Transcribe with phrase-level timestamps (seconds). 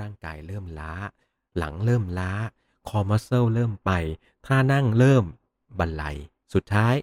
[0.00, 0.92] ร่างกายเริ่มล้า
[1.58, 2.32] หลังเริ่มล้า
[2.88, 3.90] คอมัสเซลเริ่มไป
[4.46, 5.24] ท่านั่งเริ่ม
[5.78, 6.04] บันไล
[6.54, 6.94] สุดท้าย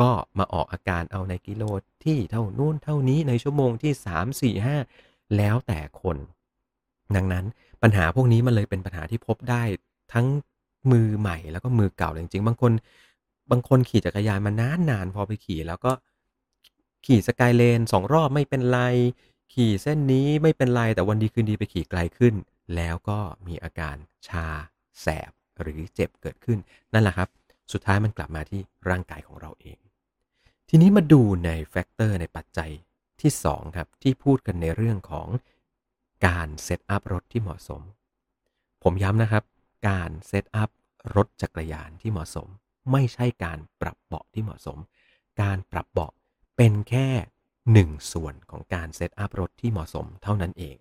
[0.00, 1.64] ก็มาออกอาการเอาในกิโล
[2.04, 4.54] ที่เท่านู้นเท่านี้ในชั่วโมงที่ 3 4
[4.96, 6.16] 5 แล้วแต่คน
[7.16, 7.44] ดังนั้น
[7.82, 9.62] ปัญหาพวกนี้มันเลยเป็นปัญหาที่พบได้
[10.12, 10.26] ทั้ง
[10.92, 12.72] มือใหม่แล้วก็มือเก่าจริงๆ บางคน
[13.50, 15.92] บางคนขี่จักรยานมานานนานพอไปขี่แล้วก็
[17.06, 18.80] ขี่สกายเลนสองรอบไม่เป็นไร
[19.52, 22.34] ขี่เส้นนี้ไม่เป็นไรแต่วันดีคืนดีไปขี่ไกลขึ้น
[22.76, 23.96] แล้วก็มีอาการ
[24.28, 24.46] ชา
[25.00, 25.30] แสบ
[25.60, 26.58] หรือเจ็บเกิดขึ้น
[26.92, 27.28] นั่นแหละครับ
[27.72, 29.78] สุดท้ายมันกลับมาที่ร่างกายของเราเอง
[30.68, 32.70] ทีนี้มาดูใน factor ในปัจจัย
[33.20, 35.28] ที่ 2 ครับ ที่พูดกันในเรื่องของ
[36.26, 37.82] การ setup รถที่เหมาะสม
[38.82, 39.44] ผมย้ำนะครับ
[39.88, 40.70] การ setup
[41.16, 42.48] รถจักรยานที่เหมาะสม
[42.92, 44.78] ไม่ใช่การปรับเบาะที่เหมาะสม
[45.42, 46.12] การปรับเบาะ
[46.56, 47.08] เป็นแค่
[47.72, 50.76] หนึ่งส่วนของการเซตอัพรถที่เหมาะสมเท่านั้นเอง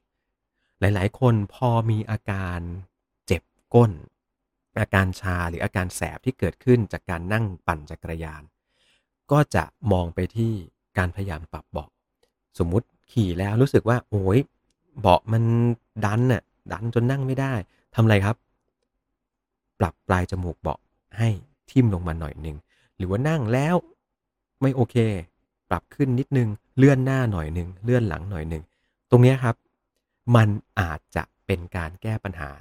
[0.79, 2.59] หลายๆ คนพอมีอาการ
[3.27, 3.91] เจ็บก้น
[4.79, 8.43] อาการชาหรืออาการแสบที่เกิดขึ้นจากการนั่งปั่นจักรยาน
[9.31, 10.53] ก็จะมองไปที่
[10.97, 11.89] การพยายามปรับเบาะ
[12.59, 14.39] สมมุติขี่แล้วรู้สึกว่า โอ้ย
[14.99, 15.43] เบาะมัน
[16.05, 17.53] ดันน่ะดันจนนั่งไม่ได้
[17.95, 18.35] ทำไรครับ
[19.79, 20.79] ปรับปลายจมูกเบาะ
[21.17, 21.29] ให้
[21.69, 22.57] ทิ่มลงมาหน่อยหนึ่ง
[22.97, 23.75] หรือว่านั่งแล้ว
[24.61, 24.95] ไม่โอเค
[25.69, 28.63] ปรับขึ้นนิดนึง เลื่อนหน้าหน่อยหนึ่งเลื่อนหลังหน่อยหนึ่ง
[29.09, 29.55] ตรงนี้ครับ
[30.35, 30.49] มัน
[30.79, 32.51] อาจจะเป็นการแก้ปัญหา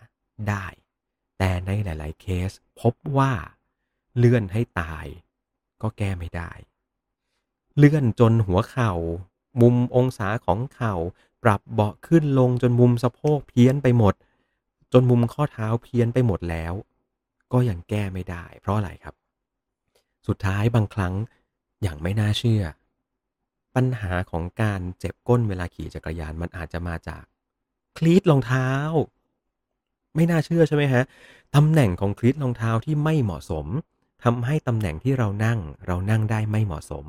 [0.48, 0.66] ได้
[1.38, 3.32] แต่ในหลาย ๆ เคสพบว่า
[4.16, 5.06] เลื่อนให้ตาย
[5.82, 6.50] ก็แก้ไม่ได้
[7.76, 8.92] เลื่อนจนหัวเข่า
[9.60, 10.94] มุมองศาของเข่า
[11.42, 14.14] ปรับเบาะขึ้นลงจนมุมสะโพกเพี้ยนไปหมด
[14.92, 16.72] จนมุมข้อเท้าเพี้ยนไปหมดแล้ว
[17.52, 19.14] ก็ยังแก้ไม่ได้ เพราะอะไรครับ
[20.26, 21.14] สุดท้ายบางครั้ง
[21.82, 22.62] อย่างไม่น่าเชื่อ
[23.74, 27.24] ปัญหาของการเจ็บก้นเวลาขี่จักรยานมันอาจจะมาจาก
[27.96, 28.68] คลีตรองเท้า
[30.14, 31.04] ไม่น่าเชื่อใช่ไหมฮะ
[31.54, 33.66] ตำแหน่งของคลีตรองเท้าที่ไม่เหมาะสม
[34.24, 37.06] ทำให้ตำแหน่งที่เรานั่ง เรานั่งได้ไม่เหมาะสม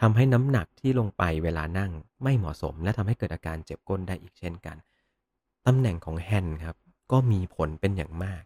[0.00, 1.92] ทำให้น้ำหนักที่ลงไปเวลานั่ง
[2.22, 4.76] ไม่เหมาะสม และทำให้เกิดอาการเจ็บก้นได้อีกเช่นกัน
[5.66, 6.76] ตำแหน่งของแฮนด์ครับ
[7.12, 8.42] ก็มีผลเป็นอย่างมาก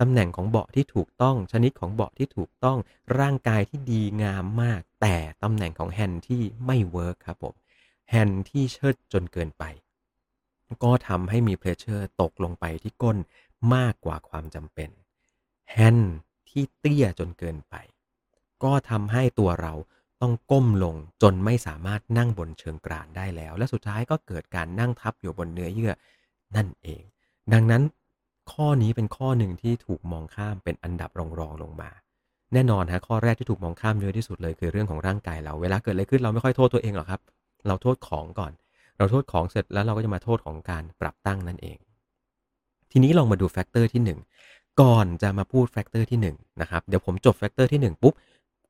[0.00, 2.78] ตำแหน่งของเบาะที่ถูกต้องชนิดของเบาะที่ถูกต้อง
[3.18, 7.54] ร่างกายที่ดีงามมาก แต่ตำแหน่งของแฮนด์ที่ไม่ work ครับผม
[8.10, 9.64] แฮนด์ที่เชิดจนเกินไป
[10.84, 13.18] ก็ทำให้มี pressure ตกลงไปที่ก้น
[13.74, 14.90] มากกว่าความจำเป็น
[15.70, 16.14] แฮนด์
[16.48, 17.74] ที่เตี้ยจนเกินไป
[18.64, 19.74] ก็ทำให้ตัวเรา
[20.20, 25.92] ต้องก้มลงจนไม่สามารถนั่งบนเชิงกรานได้แล้ว และสุดท้ายก็เกิดการนั่งทับอยู่บนเนื้อเยื่อ
[26.56, 27.02] นั่นเอง
[27.52, 27.82] ดังนั้น
[28.52, 31.90] ข้อนี้เป็นข้อหนึ่งที่ถูกมองข้ามเป็นอันดับรองรองลงมา
[32.54, 37.20] แน่นอนฮะข้อแรกที่ถูกมองข้ามเยอะที่สุดเลยคือเรื่องของร่างกายเราเวลาเกิดอะไรขึ้นเราไม่ค่อยโทษตัวเองหรอกครับ
[37.66, 38.52] เราโทษของก่อน
[38.98, 41.78] เราโทษของเสร็จแล้วเราก็จะมาโทษของการปรับตั้งนั่นเอง
[42.92, 44.02] ทีนี้ลองมาดู factor ที่
[44.44, 48.14] 1 ก่อนจะมาพูด factor ที่1นะครับเดี๋ยวผมจบ factor ที่ 1 ปุ๊บ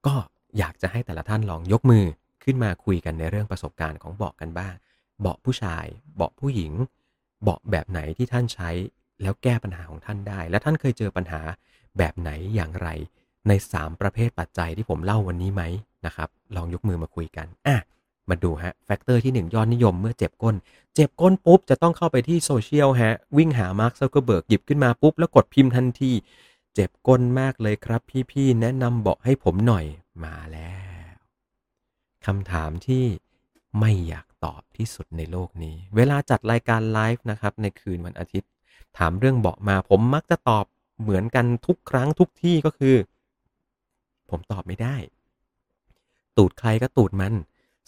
[0.07, 0.15] ก็
[0.59, 2.05] อยากจะให้แต่ละท่านลองยกมือ
[2.45, 4.75] ขึ้นมาคุยกันในเรื่องประสบการณ์ของเบาะกันบ้าง
[5.21, 5.87] เบาะผู้ชาย
[6.17, 6.73] เบาะผู้หญิง
[7.43, 8.71] เบาะแบบไหนที่ท่านใช้
[9.23, 11.41] แล้วแก้ปัญหาของท่านได้ และท่านเคยเจอปัญหา
[11.99, 12.89] แบบไหนอย่างไร
[13.49, 15.63] ใน 3 ประเภทปัจจัยที่ผมเล่าวันนี้ไหม
[16.07, 17.77] นะครับ ลองยกมือมาคุยกันอะ
[18.29, 20.57] มาดูฮะ factor ที่ 1 ยอดนิยมเมื่อเจ็บก้น
[20.95, 26.13] เจ็บก้นปุ๊บ จะต้องเข้าไปที่โซเชียลฮะ วิ่งหา Mark Zuckerberg หยิบขึ้นมาปุ๊บ แล้วกดพิมพ์ทันที
[26.75, 28.01] เจ็บก้นมากเลยครับ
[28.31, 29.85] พี่ๆแนะนำเบาะให้ผมหน่อย
[30.25, 30.75] มาแล้
[31.11, 31.15] ว
[32.27, 33.05] คำถามที่
[33.81, 38.49] ไม่อยากตอบที่สุดในโลกนี้ เวลาจัดรายการไลฟ์นะครับในคืนวันอาทิตย์
[38.99, 40.65] ถามเรื่องเบาะมาผมมักจะตอบ
[41.03, 42.97] เหมือนกันทุกครั้งทุกที่ก็คือ
[44.31, 44.97] ผมตอบไม่ได้
[46.37, 47.35] ตูดใครก็ตูดมัน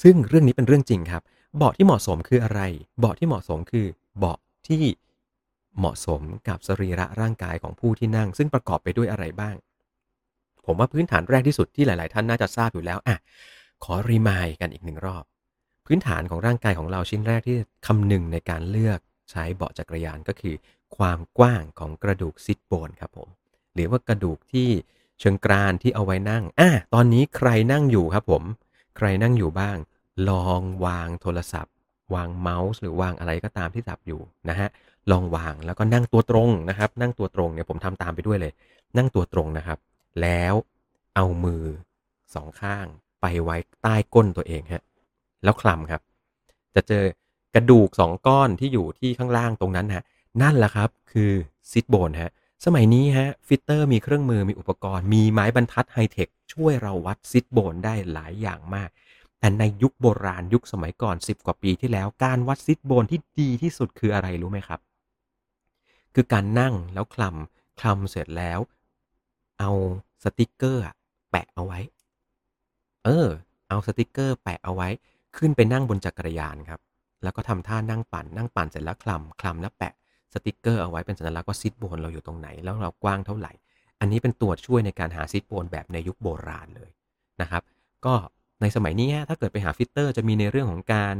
[0.02, 1.22] ซึ่งเรื่องนี้เป็นเรื่องจริงครับ
[1.56, 2.60] เบาะที่เหมาะสมคืออะไร
[2.98, 3.86] เบาะที่เหมาะสมคือ
[4.18, 4.82] เบาะที่
[5.78, 9.56] เหมาะสมกับสรีระร่างกายของผู้ที่นั่ง ซึ่งประกอบไปด้วยอะไรบ้าง
[10.66, 13.16] ผมว่าพื้นฐานแรกที่สุดที่หลาย ๆ ท่านน่าจะทราบอยู่แล้วอะ
[13.84, 15.24] ขอรีมายกันอีกหนึ่งรอบ
[15.86, 17.56] พื้นฐานของร่างกายของเราชิ้นแรกที่
[17.86, 18.98] คำนึงในการเลือก
[19.30, 20.54] ใช้เบาะจักรยานก็คือ
[20.96, 23.28] ความกว้างของกระดูกซิดโบนครับผม
[23.74, 24.68] หรือว่ากระดูกที่
[25.20, 28.42] เชิงกรานที่เอาไว้นั่งอะตอนนี้ใครนั่งอยู่ครับผม
[28.96, 29.76] ใครนั่งอยู่บ้าง
[30.28, 31.74] ลองวางโทรศัพท์
[32.14, 34.68] วางเมาส์หรือวางอะไรก็ตามที่จับอยู่นะฮะ
[35.10, 38.52] ลองวางแล้วก็นั่งตัวตรงนะครับ นั่งตัวตรงเนี่ยผมทำตามไปด้วยเลย
[38.96, 39.78] นั่งตัวตรงนะครับ
[40.22, 40.54] แล้ว
[41.14, 41.64] เอามือ
[42.34, 42.86] สองข้าง
[43.20, 44.82] ไปไว้ใต้ก้นตัวเองฮะ
[45.44, 46.02] แล้วคลำครับ
[46.74, 47.04] จะเจอ
[47.54, 50.04] กระดูกสองก้อนที่อยู่ที่ข้างล่างตรงนั้นฮะ
[50.42, 51.32] นั่นแหละครับคือ
[51.70, 52.30] sit bone ฮะ
[52.64, 58.90] สมัยนี้ฮะ fitter มีเครื่องมือมีอุปกรณ์ มีไม้บรรทัดไฮเทคช่วยเราวัด sit bone ได้หลายอย่างมาก
[59.38, 64.80] แต่ในยุคโบราณยุคสมัยก่อน 10 กว่าปีที่แล้ว การวัด sit bone ที่ดีที่สุดคืออะไรรู้ไหมครับ
[66.14, 68.58] คือการนั่งแล้วคลำคลำเสร็จแล้ว
[69.58, 69.70] เอา
[70.24, 70.94] สติกเกอร์อะ
[71.30, 71.78] แปะเอาไว้
[73.04, 73.28] เออ
[73.68, 74.88] เอาสติกเกอร์แปะเอาไว้
[75.36, 76.80] ขึ้นไปนั่งบนจักรยานครับ
[77.22, 79.94] แล้วก็ทำท่านั่งปั่นนั่งปั่นเสร็จแล้วคลำคลำแล้วแปะ
[80.34, 83.52] สติกเกอร์เอาไว้เป็นสัญลักษณ์ว่า sit bone เราอยู่ตรงไหน แล้วเรากว้างเท่าไหร่
[84.00, 86.90] อันนี้เป็นตัวช่วยในการหา sit bone แบบในยุคโบราณเลย
[87.40, 87.62] นะครับ
[88.04, 88.14] ก็
[88.60, 91.14] ในสมัยนี้ถ้าเกิดไปหา fitter จะมีในเรื่องของการ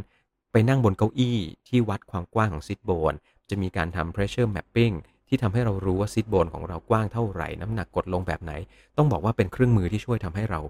[0.53, 3.15] ไปนั่งบนเก้าอี้ที่วัดความกว้างของซิดโบน
[3.51, 4.95] จะมีการทำ pressure mapping
[5.29, 8.53] ที่ทำให้เรารู้ว่าซิดโบนของเรากว้างเท่าไหร่ น้ำหนักกดลงแบบไหน
[8.97, 10.61] ต้องบอกว่าเป็นเครื่องมือที่ช่วยทำให้เรา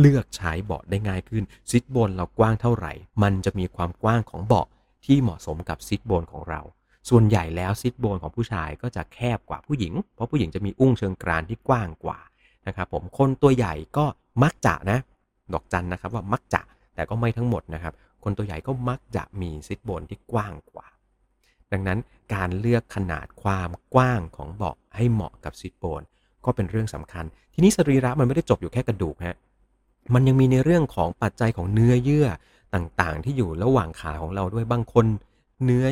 [0.00, 2.92] เลือกใช้เบาะได้ง่ายขึ้นซิดโบนเรากว้างเท่าไหร่
[3.22, 4.66] มันจะมีความกว้างของเบาะ
[5.04, 6.60] ที่เหมาะสมกับซิดโบนของเรา
[7.08, 12.18] ส่วนใหญ่แล้วซิดโบนของผู้ชายก็จะแคบกว่าผู้หญิง เพราะผู้หญิงจะมีอุ้งเชิงกรานที่กว้างกว่า
[12.66, 14.04] นะครับผมคนตัวใหญ่ก็
[14.42, 14.98] มักจะนะ
[15.52, 16.62] ดอกจันนะครับว่ามักจะ
[16.94, 20.86] แต่ก็ไม่ทั้งหมดนะครับ คนตัวใหญ่ก็มักจะมีซิดโบนที่กว้างกว่า
[21.72, 21.98] ดังนั้น
[22.34, 26.02] การเลือกขนาดความกว้างของเบาะให้เหมาะกับซิดโบน
[26.44, 27.24] ก็เป็นเรื่องสำคัญ
[27.54, 29.36] ทีนี้สรีระมันไม่ได้จบอยู่แค่กระดูกฮะ
[30.14, 32.28] มันยังมีในเรื่องของปัจจัยของเนื้อเยื่อ
[32.74, 35.06] ต่างๆ ที่อยู่ระหว่างขาของเราด้วยบางคน
[35.64, 35.86] เนื้อ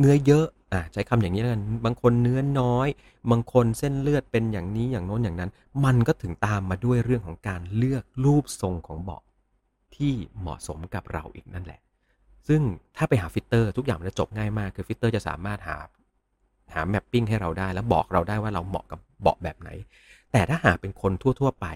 [0.00, 2.88] เนื้อเยอะ อะใช้คำอย่างนี้แล้วกันบางคนเนื้อน้อย
[3.30, 5.50] บางคนเส้นเลือดเป็นอย่างนี้อย่างโน้นอย่างนั้น
[5.84, 9.22] มันก็ถึงตามมาด้วยเรื่องของการเลือกรูปทรงของเบาะ
[9.96, 11.80] ที่เหมาะสมกับเราอีกนั่นแหละ
[12.48, 12.60] ซึ่ง
[12.96, 15.78] ถ้าไปหา fitter ทุกอย่างมันจะจบง่ายมากคือ fitter จะสามารถหา
[16.74, 19.70] หา mapping ให้เราได้แล้วบอกเราได้ว่าเราเหมาะกับเบาะแบบไหน
[20.32, 21.66] แต่ถ้าหากเป็นคนทั่ว ๆ ไป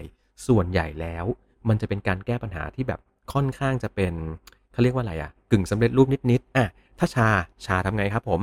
[0.47, 1.25] ส่วนใหญ่แล้ว
[1.67, 2.99] มันจะเป็นการแก้ปัญหาที่แบบ
[3.33, 4.13] ค่อนข้างจะเป็น
[4.71, 6.67] เขาเรียกว่าอะไรอะกึ่งสำเร็จรูปนิดๆอะ
[6.99, 7.27] ถ้าชา
[7.65, 8.41] ชาทำไงครับผม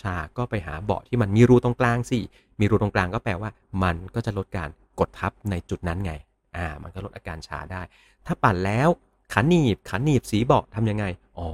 [0.00, 2.18] ชาก็ไปหาเบาะที่มันมีรูตรงกลางสิ
[2.60, 3.50] มีรูตรงกลางก็แปลว่า
[3.82, 4.68] มันก็จะลดการ
[5.00, 6.12] กดทับในจุดนั้นไง
[6.56, 7.82] อ่า มันก็ลดอาการชาได้
[8.26, 8.88] ถ้าปั่นแล้ว
[9.32, 11.04] ขันหนีบขันหนีบสีเบาะทำยังไง
[11.38, 11.50] อ๋อ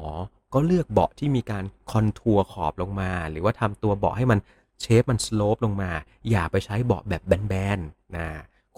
[0.55, 4.39] ก็เลือกเบาะที่มีการคอนทัวร์ขอบลงมา หรือว่าทำตัวเบาะให้มัน
[4.81, 5.91] เชฟมันสโลปลงมา
[6.31, 8.29] อย่าไปใช้เบาะแบบแบนๆนะ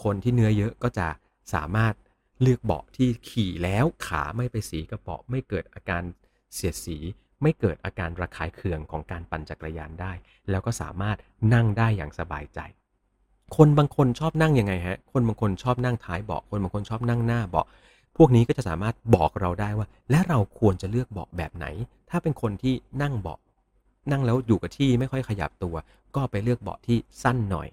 [0.02, 1.08] คนที่เนื้อเยอะก็จะ
[1.54, 1.94] สามารถ
[2.42, 6.02] เลือกเบาะที่ขี่แล้วขาไม่ไปสีกระเบาะไม่เกิดอาการ
[6.54, 6.98] เสียดสี
[7.42, 10.12] ไม่เกิดอาการระคายเคืองของการปั่นจักรยานได้
[10.50, 11.16] แล้วก็สามารถ
[11.54, 12.60] นั่งได้อย่างสบายใจ
[13.56, 17.66] คนบางคนชอบนั่งยังไงฮะ คนบางคนชอบนั่งท้ายเบาะ คนบางคนชอบนั่งหน้าเบาะ
[18.16, 21.66] พวกนี้ก็จะสามารถบอกเราได้ว่า และเราควรจะเลือกเบาะแบบไหน
[22.10, 23.38] ถ้าเป็นคนที่นั่งเบาะ
[24.10, 25.76] นั่งแล้วอยู่กับที่ไม่ค่อยขยับตัว
[26.16, 27.68] ก็ไปเลือกเบาะที่สั้นหน่อย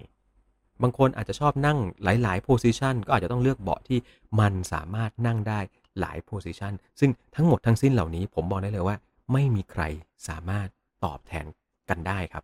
[0.81, 3.99] บางคนอาจจะชอบนั่งหลายๆโพซิชันก็อาจจะต้องเลือกเบาะที่
[4.39, 5.59] มันสามารถนั่งได้
[5.99, 8.95] หลาย position ซึ่งทั้งหมดทั้งสิ้นเหล่านี้ผมบอกได้เลยว่า
[9.31, 9.83] ไม่มีใคร
[10.27, 10.67] สามารถ
[11.05, 11.45] ตอบแทน
[11.89, 12.43] กันได้ครับ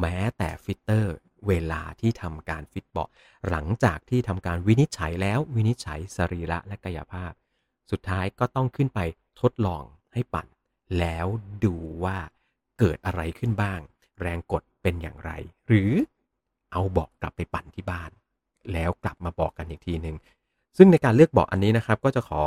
[0.00, 1.14] แม้แต่ fitter
[1.46, 3.08] เวลาที่ทำการฟิตเบาะ
[3.48, 7.32] หลังจากที่ทำการวินิจฉัยแล้ววินิจฉัยสรีระและกายภาพ
[7.90, 9.00] สุดท้ายก็ต้องขึ้นไป
[9.40, 10.46] ทดลองให้ปั่น
[10.98, 11.26] แล้ว
[11.64, 11.74] ดู
[12.04, 12.18] ว่า
[12.78, 13.80] เกิดอะไรขึ้นบ้าง
[14.20, 15.30] แรงกดเป็นอย่างไร
[15.68, 15.92] หรือ
[16.72, 18.10] เอาเบาะกลับไปปั่นที่บ้าน
[18.72, 20.16] แล้วกลับมาบอกกันอีกทีหนึ่ง
[20.76, 22.42] ซึ่งในการเลือกเบาะอันนี้นะครับ ก็จะขอ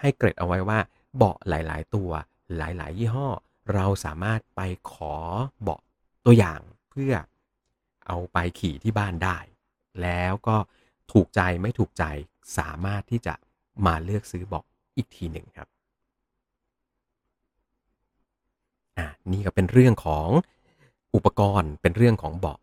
[0.00, 0.78] ให้เกรดเอาไว้ว่า
[1.16, 2.10] เบาะหลาย ๆ ตัว
[2.56, 3.28] หลาย ๆ ยี่ห้อ
[3.74, 4.60] เราสามารถไป
[4.92, 5.14] ขอ
[5.62, 5.80] เบาะ
[6.24, 6.60] ตัวอย่าง
[6.90, 7.14] เพื่อ
[8.06, 9.38] เอาไปขี่ที่บ้านได้
[10.02, 10.56] แล้วก็
[11.12, 12.04] ถูกใจไม่ถูกใจ
[12.58, 13.34] สามารถที่จะ
[13.86, 14.64] มาเลือกซื้อเบาะ
[14.96, 15.68] อีกทีหนึ่งครับ
[18.98, 20.28] อะนี่ก็เป็นเรื่องของ
[21.14, 22.58] อุปกรณ์เป็นเรื่องของเบาะ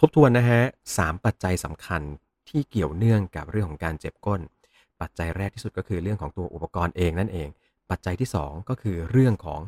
[0.00, 0.62] ทบทวนนะฮะ
[0.96, 2.02] สามปัจจัยสำคัญ
[2.48, 4.40] ที่เกี่ยวเนื่องกับเรื่องของการเจ็บก้น
[5.00, 7.48] ปัจจัยแรกที่สุดก็คือเรื่องของตัวอุปกรณ์เองนั่นเอง
[7.92, 9.60] ปัจจัยที่ 2 ก็คือเรื่องของ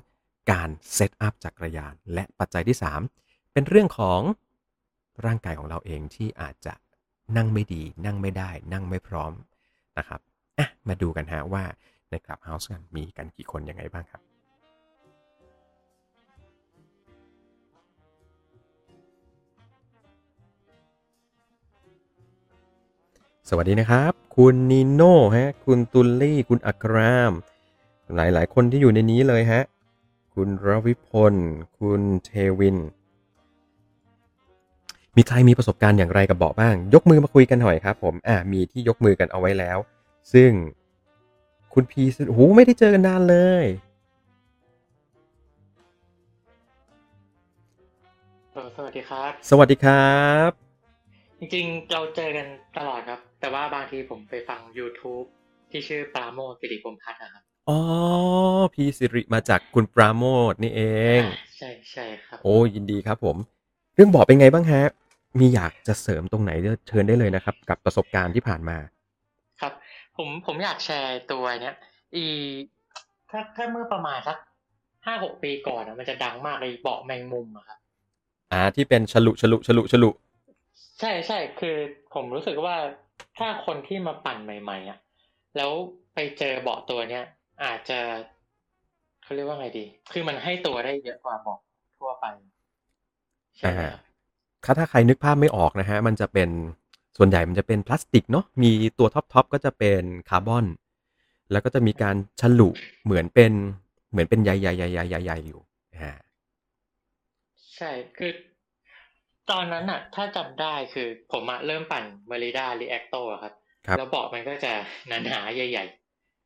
[0.50, 2.76] การเซตอัพจักรยาน และปัจจัยที่
[3.16, 4.20] 3 เป็นเรื่องของ
[5.26, 6.74] ร่างกายของเราเองที่อาจจะ
[7.36, 9.32] นั่งไม่ดี นั่งไม่ได้ นั่งไม่พร้อม
[9.98, 10.20] นะครับ
[10.58, 11.64] อะมาดูกันฮะว่า
[12.10, 14.22] ใน Clubhouse กันมีกันกี่คนยังไงบ้างครับ
[23.48, 27.34] สวัสดีนะครับ คุณนิโน่ฮะคุณตุลลี่ คุณอัคราม
[28.16, 29.62] หลายๆ คนที่อยู่ในนี้เลยฮะ
[30.34, 31.34] คุณรวิพล
[31.78, 32.76] คุณเทวิน
[35.16, 39.78] มีใครมีประสบการณ์อย่างไรกับเบาะบ้าง ยกมือมาคุยกันหน่อยครับผม อ่ามีที่ยกมือกันเอาไว้แล้ว
[40.32, 40.50] ซึ่ง
[41.74, 43.64] คุณพีโอ้โหไม่ได้เจอกันนานเลย
[48.52, 50.18] เออสวัสดีครับ สวัสดีครั
[50.48, 50.50] บ
[51.38, 52.46] จริงๆ เราเจอกัน
[52.78, 55.26] ตลอดครับ แต่ว่าบางทีผมไปฟัง YouTube
[55.70, 57.80] ที่ชื่อปราโมทสิริพรหมพัฒน์นะครับ อ๋อ
[58.74, 60.82] พี่สิริมาจากคุณปราโมทนี่เอ
[61.20, 63.36] ง อ่าใช่ใช่ครับ โอ้ยินดีครับผม
[63.94, 64.82] เรื่องเบาะเป็นไงบ้างฮะ
[65.38, 66.50] มีอยากจะเสริมตรงไหน
[66.88, 68.76] เชิญได้เลยนะครับ กับประสบการณ์ที่ผ่านมา
[69.60, 69.72] ครับ
[70.16, 71.76] ผมผมอยากแชร์ตัวเนี้ย
[72.16, 72.24] อี
[73.30, 74.38] ถ้าถ้าเมื่อประมาณสัก
[75.06, 77.78] ห้าหกปีก่อนอะมันจะดังมากเลยเบาะแมงมุมอะครับ
[78.52, 80.10] อ่าที่เป็นฉลุฉลุฉลุฉลุ
[81.00, 81.76] ใช่ใช่คือ
[82.14, 82.76] ผมรู้สึกว่า
[83.38, 84.98] ถ้าคนที่มาปั่นใหม่ ๆอะ
[85.56, 85.70] แล้ว
[86.14, 87.24] ไปเจอเบาะตัวเนี้ย
[87.62, 88.00] อาจจะ
[89.22, 91.60] เขาเรียกว่าไงดี คือมันให้ตัวได้เยอะกว่าเบาะ
[91.98, 92.26] ทั่วไป
[93.58, 94.00] ใช่ไหมครับ
[94.64, 96.48] ถ้าถ้าใครนึกภาพไม่ออกนะฮะ มันจะเป็น
[97.16, 100.66] ส่วนใหญ่มันจะเป็นพลาสติกเนาะ มีตัวท็อปทอปก็จะเป็นคาร์บอน
[101.50, 102.70] แล้วก็จะมีการฉลุ
[103.04, 103.52] เหมือนเป็น
[104.10, 105.60] เหมือนเป็นใยใยใยใยใยใยอยู่
[105.96, 106.12] อ่า
[107.74, 108.30] ใช่ คือ
[109.50, 113.52] ตอนนั้นอะถ้าจำได้คือผมอะเริ่มปั่น Merida Reacto อะครับ
[113.86, 114.72] ครับ แล้วเบาะมันก็จะ
[115.08, 115.84] หนาๆใหญ่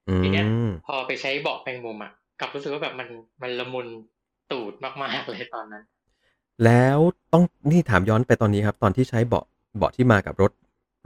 [0.08, 3.08] อืๆทีเนี้ยม พอไปใช้เบาะแมงมุมอะกลับรู้สึกว่าแบบมัน
[3.42, 3.87] มันละมุน
[4.52, 5.85] ตูดมากๆเลยตอนนั้น
[6.64, 6.99] แล้ว
[7.32, 9.44] ต้องนี่ถามย้อนไปตอนนี้ครับ ตอนที่ใช้เบาะ
[9.76, 10.52] เบาะที่มากับรถ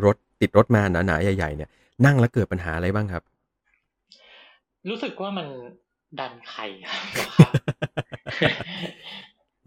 [0.05, 1.71] รถติดรถมาหนาๆใหญ่ ๆ เนี่ย
[2.05, 3.23] นั่งแล้วเกิดปัญหาอะไรบ้างครับ
[4.89, 5.47] รู้สึกว่ามัน
[6.19, 7.03] ดันไข่ครับ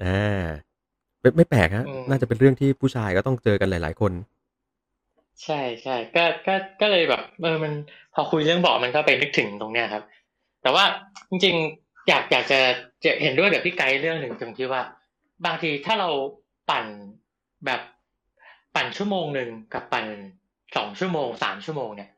[0.04, 0.44] อ่า
[1.22, 4.12] ไม่ไม่แปลกฮะอืมน่าจะเป็นเรื่องที่ผู้ชายก็ต้องเจอกันหลาย ๆ คน
[5.44, 7.74] ใช่ใช่ก็ก็ก็เลยแบบเออมัน
[8.14, 10.04] พอคุยเรื่องเบาะมันก็ไปนึกถึงตรงเนี้ยครับ
[10.62, 10.86] แต่ว่า
[11.30, 12.60] จริงๆอยากอยากจะ
[13.04, 14.82] จะเห็นด้วยกับพี่ไกด์เรื่องหนึ่งตรงที่ว่า
[15.46, 16.10] บางทีถ้าเรา
[16.70, 16.86] ปั่น
[17.66, 17.82] แบบ
[18.76, 20.06] ปั่นชั่วโมงหนึ่งกับปั่น
[20.76, 22.10] สองชั่วโมงสามชั่วโมงเนี่ย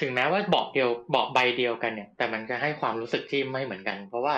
[0.00, 4.34] ถึงแม้ว่าเบาะเดียวเบาะใบเดียวกันเนี่ย แต่มันก็ให้ความรู้สึกที่ไม่เหมือนกัน เพราะว่า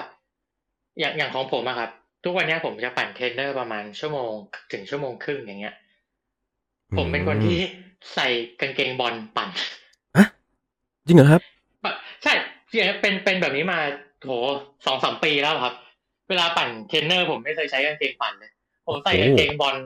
[0.99, 1.91] อย่างอย่างของผมอะครับ
[2.25, 4.33] ทุกวันนี้ผมจะปั่นเทรนเนอร์ประมาณชั่วโมง
[4.73, 5.75] ถึงชั่วโมงครึ่งอย่างเงี้ย
[6.97, 7.61] ผมเป็นคนที่
[8.15, 8.27] ใส่
[8.61, 9.49] กางเกงบอลปั่น
[10.17, 10.27] อะ
[11.07, 11.43] จริงเหรอครับ
[12.23, 12.33] ใช่
[13.01, 13.79] เป็นเป็นแบบนี้มา
[14.21, 14.33] โห
[14.87, 15.75] สองสามปีแล้วครับ
[16.29, 18.51] เวลาปั่นเทรนเนอร์ผมไม่เคยใช้กางเกงปั่นเลย
[18.87, 19.77] ผมใส่โอ้กางเกงบอล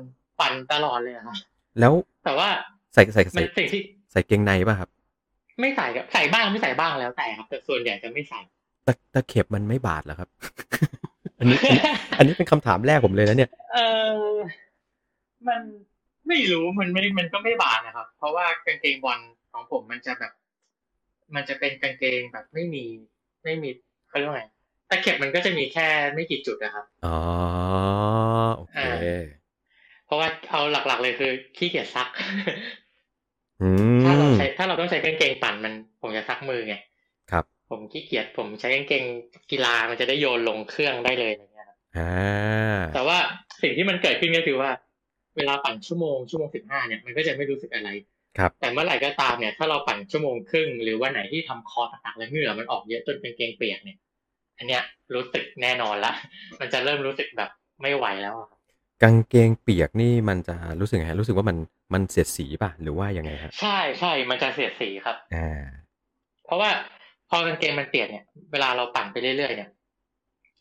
[0.40, 1.36] ปั่นตลอดเลยอะครับ
[1.80, 1.92] แล้ว
[2.24, 2.48] แต่ว่า
[2.94, 3.80] ใส่ใส่มัใส่นสิ่งที่
[4.12, 4.90] ใส่เกงในป่ะครับ
[5.60, 8.40] ไม่ใส่ครับใส่บ้างไม่ใส่บ้างแล้วแต่ครับ แต่ส่วนใหญ่จะไม่ใส่
[8.86, 10.28] ตะตะเข็บมันไม่บาดเหรอครับ
[11.38, 11.84] อันนี้ อันนี้
[12.18, 13.78] อันนี้เป็นคำถามแรกผมเลยนะเนี่ย เอ
[14.10, 14.12] อ
[15.48, 15.62] มัน
[16.28, 19.18] ไม่รู้มันไม่มันก็ไม่บาดนะครับ เพราะว่ากางเกงบอล
[19.52, 20.32] ของผมมันจะแบบ
[21.34, 22.84] มันจะเป็นกางเกงแบบไม่มี
[23.44, 23.68] ไม่มี
[24.08, 24.44] เขาเรียกว่าไง
[24.90, 27.18] ตะเข็บมันก็จะมีแค่ไม่กี่จุดนะครับอ๋อ
[28.56, 28.94] โอเคอ่า
[30.06, 32.08] เพราะว่าเอาหลักๆเลยคือขี้เกียจซัก
[33.62, 33.68] อื
[34.04, 36.76] ถ้าเรามใช้ถ้าเราต้องใช้กางเกงปั่นมันผมจะซักมือไง
[37.30, 39.04] ครับ ผมขี้เกียจผมใช้กางเกง
[39.50, 43.18] กีฬามันจะได้โยนลงเครื่องได้เลยอย่างเงี้ยครับอ่าแต่ว่า
[43.62, 44.70] สิ่งที่มันเกิดขึ้นก็คือว่า
[45.36, 47.88] เวลาปั่นชั่วโมงชั่วโมงสิบห้าเนี่ยมันก็จะไม่รู้สึกอะไร
[48.38, 53.98] ครับแต่เมื่อไหร่ก็ตามเนี่ยถ้าเราปั่นชั่วโมงครึ่ง หรือวันไหนที่ทำคอร์สหนักๆแล้วเหงื่อมันออกเยอะจนกางเกงเปียกเนี่ย
[54.58, 54.82] อันเนี้ย
[55.14, 56.12] รู้สึกแน่นอนละ
[56.60, 57.50] มันจะเริ่มรู้สึกแบบ
[57.82, 58.58] ไม่ไหวแล้วอะครับ
[59.02, 61.56] กางเกงเปียกนี่มันจะรู้สึกไงฮะรู้สึกว่ามัน
[61.94, 65.60] มันเสียดสีป่ะหรือว่ายังไงฮะใช่ใช่มันจะเสียดสีครับอ่า
[66.46, 66.70] เพราะว่า
[67.30, 69.70] พอกางเกงมันเปียกเนี่ย เวลาเราปั่นไปเรื่อยๆเนี่ย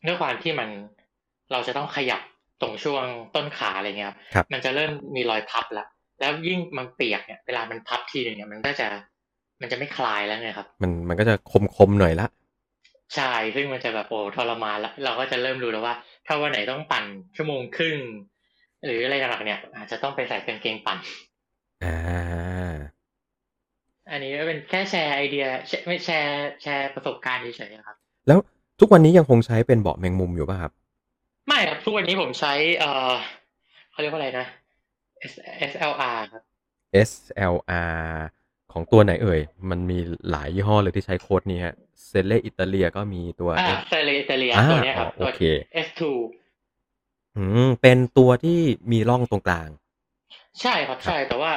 [0.06, 0.70] ด้วยความที่มัน
[1.52, 2.22] เราจะต้องขยับ
[2.62, 5.88] ตรงช่วงต้นขาอะไรเงี้ยครับครับมันจะเริ่มมีรอยพับแล้ว
[6.20, 8.88] แล้วยิ่งมันเปียกเนี่ยเวลามันพับทีหนึ่งเนี่ยมันก็จะ
[9.62, 12.28] มันจะไม่คลายแล้วไงครับ มันมันก็จะคมคมๆหน่อยละ
[13.16, 15.96] ใช่ซึ่งมันจะแบบโอ้ทรมานละเราก็จะเริ่มรู้แล้วว่า
[16.28, 17.98] ถ้าวันไหนต้องปั่นชั่วโมงครึ่ง
[18.86, 20.98] หรืออะไรหนักๆเนี่ย อาจจะต้องไปใส่กางเกงปั่น
[21.84, 21.98] อ่า
[24.12, 27.96] อันนี้ก็เป็นแค่แชร์ไอเดียแชร์ไม่แชร์แชร์ประสบการณ์เฉยๆครับ
[28.28, 28.40] แล้ว
[28.80, 30.72] ทุกวันนี้ยังคงใช้เป็นเบาะแมงมุมอยู่ป่ะครับ
[31.48, 33.12] ไม่ครับทุกวันนี้ผมใช้ เอ่อ
[33.92, 34.46] เขาเรียกว่าอะไรนะ
[35.32, 35.34] S
[35.72, 36.44] SLR ครับ
[37.10, 38.06] SLR
[38.74, 40.00] ของตัวไหนเอ่ย มันมี
[40.32, 41.76] หลายยี่ห้อเลยที่ใช้โค้ดนี้ฮะ
[42.08, 46.02] Selle Italia ก็มีตัวอ่า S เซเลเตเลียอ่าตัวเนี้ยครับอ๋อโอเคตัว S2
[47.38, 48.60] อืมเป็นตัวที่
[48.92, 49.70] มีร่องตรงกลาง
[50.62, 51.52] ใช่ครับใช่แต่ว่า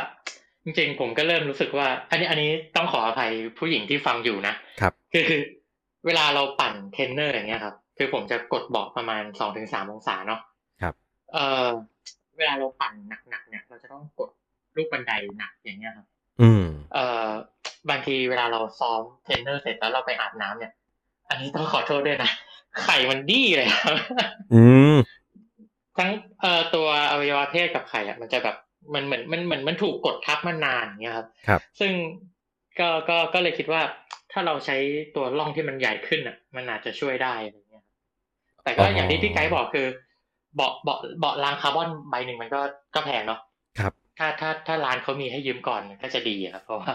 [0.65, 5.41] จริงๆ ผมก็เริ่มรู้สึกว่า อันนี้อันนี้ต้องขออภัยผู้หญิงที่ฟังอยู่นะครับ คือคือ
[6.07, 10.41] เวลาเราปั่นเทรนเนอร์อย่างเงี้ยครับ คือผมจะกดเบาะประมาณสองถึงสามองศาเนาะ
[10.83, 10.95] ครับ
[11.33, 11.69] เออ
[12.39, 12.93] เวลาเราปั่น
[13.31, 14.31] หนักๆเนี่ย เราจะต้องกด
[14.77, 16.07] ลูกบันไดหนักอย่างเงี้ยครับ
[16.43, 16.65] อืม
[16.95, 17.29] เอ่อ
[17.91, 20.73] บางทีเวลาเราซ้อมเทรนเนอร์เสร็จแล้วเราไปอาบน้ำเนี่ย
[21.29, 22.31] อันนี้ต้องขอโทษด้วยนะ
[22.83, 23.97] ไข่มันดี้เลยครับ
[24.55, 24.63] อื
[24.95, 24.97] ม
[25.99, 28.57] ทั้งเอ่อตัวอวัยวะเพศกับไข่อะมันจะแบบ
[28.95, 31.93] มันเหมือนมันเหมือนมันถูกกดทับมานานอย่างเงี้ยครับ ครับ ซึ่ง
[32.81, 33.83] ก็ก็ก็เลยคิดว่า
[34.33, 34.77] ถ้าเราใช้
[35.17, 37.35] ตัวร่องที่มันใหญ่ขึ้นอะ มันอาจจะช่วยได้
[38.69, 39.87] แต่ก็อ๋อออย่างที่พี่ไกด์บอกคือ
[40.57, 42.61] เบาะเบาะเบาะรางคาร์บอนใบหนึ่งมันก็
[42.95, 43.41] ก็แพงเนาะ
[43.79, 46.93] ครับ ถ้าถ้าถ้าร้านเขามีให้ยืมก่อนก็จะดีอะครับเพราะว่า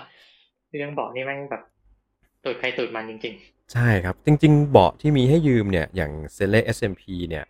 [0.78, 1.64] เรื่องเบาะนี่แม่งแบบ
[2.44, 3.36] ตูดใครตูดมันจริง
[3.74, 7.46] ใช่ครับ จริง ๆ เบาะที่มีให้ยืมเนี่ยอย่างเซเล SMP เนี่ย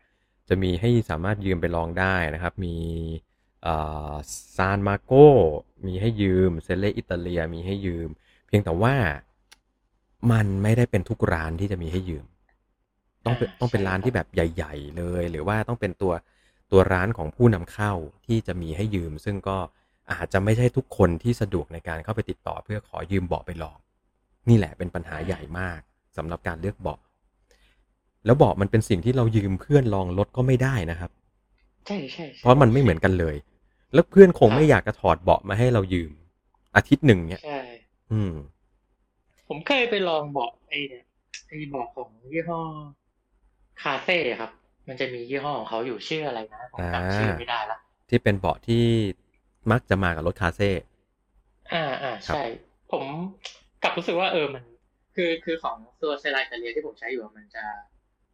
[0.50, 2.76] จะมีให้สามารถยืมไปลองได้นะครับ มี
[4.56, 5.12] ซานมาโก
[5.88, 8.10] มีให้ยืมเซเลอิตาเลียมีให้ยืม
[8.48, 8.96] เพียงแต่ว่า
[10.32, 12.26] มันไม่ได้เป็นทุกร้านที่จะมีให้ยืม
[13.26, 16.14] ต้องเป็นอ่าต้องเป็นใช่ร้านครับที่แบบใหญ่ ๆ เลย หรือว่าต้องเป็นตัว
[16.72, 17.92] ตัวร้านของผู้นำเข้า
[18.28, 19.58] ที่จะมีให้ยืม ซึ่งก็
[20.12, 23.78] อาจจะไม่ใช่ทุกคนที่สะดวกในการเข้าไปติดต่อเพื่อขอยืมเบาะไปลอง
[24.50, 25.80] นี่แหละเป็นปัญหาใหญ่มาก
[26.18, 27.00] สำหรับการเลือกเบาะ
[28.26, 31.12] แล้วเบาะมันเป็นสิ่งที่เรายืมเพื่อนลองรถก็ไม่ได้นะครับ
[31.88, 33.36] ใช่ใช่เพราะมันไม่เหมือนกันเลย
[33.94, 36.12] แล้วเพื่อนคงไม่อยากจะถอดเบาะมาให้เรายืม
[36.76, 37.60] อาทิตย์หนึ่งเนี่ยใช่
[38.12, 38.34] อืม
[39.48, 41.04] ผมเคยไปลองเบาะไอ้เนี่ย
[41.48, 42.62] ไอ้เบาะของยี่ห้อ
[43.84, 44.52] คาเฟ่ครับ
[44.88, 47.78] มันจะมียี่ห้อของเขาอยู่ชื่ออะไรนะผมจำชื่อไม่ได้ละ
[48.10, 48.86] ที่เป็นเบาะที่
[49.72, 50.72] มักจะมากับรถคาเซ่
[51.74, 52.44] อ่าอ่าใช่
[52.92, 53.04] ผม
[53.84, 54.64] กลับรู้สึกว่าเออมัน
[55.16, 57.64] คือคือของตัวเซรายตาเลียที่ผมใช้อยู่มันจะ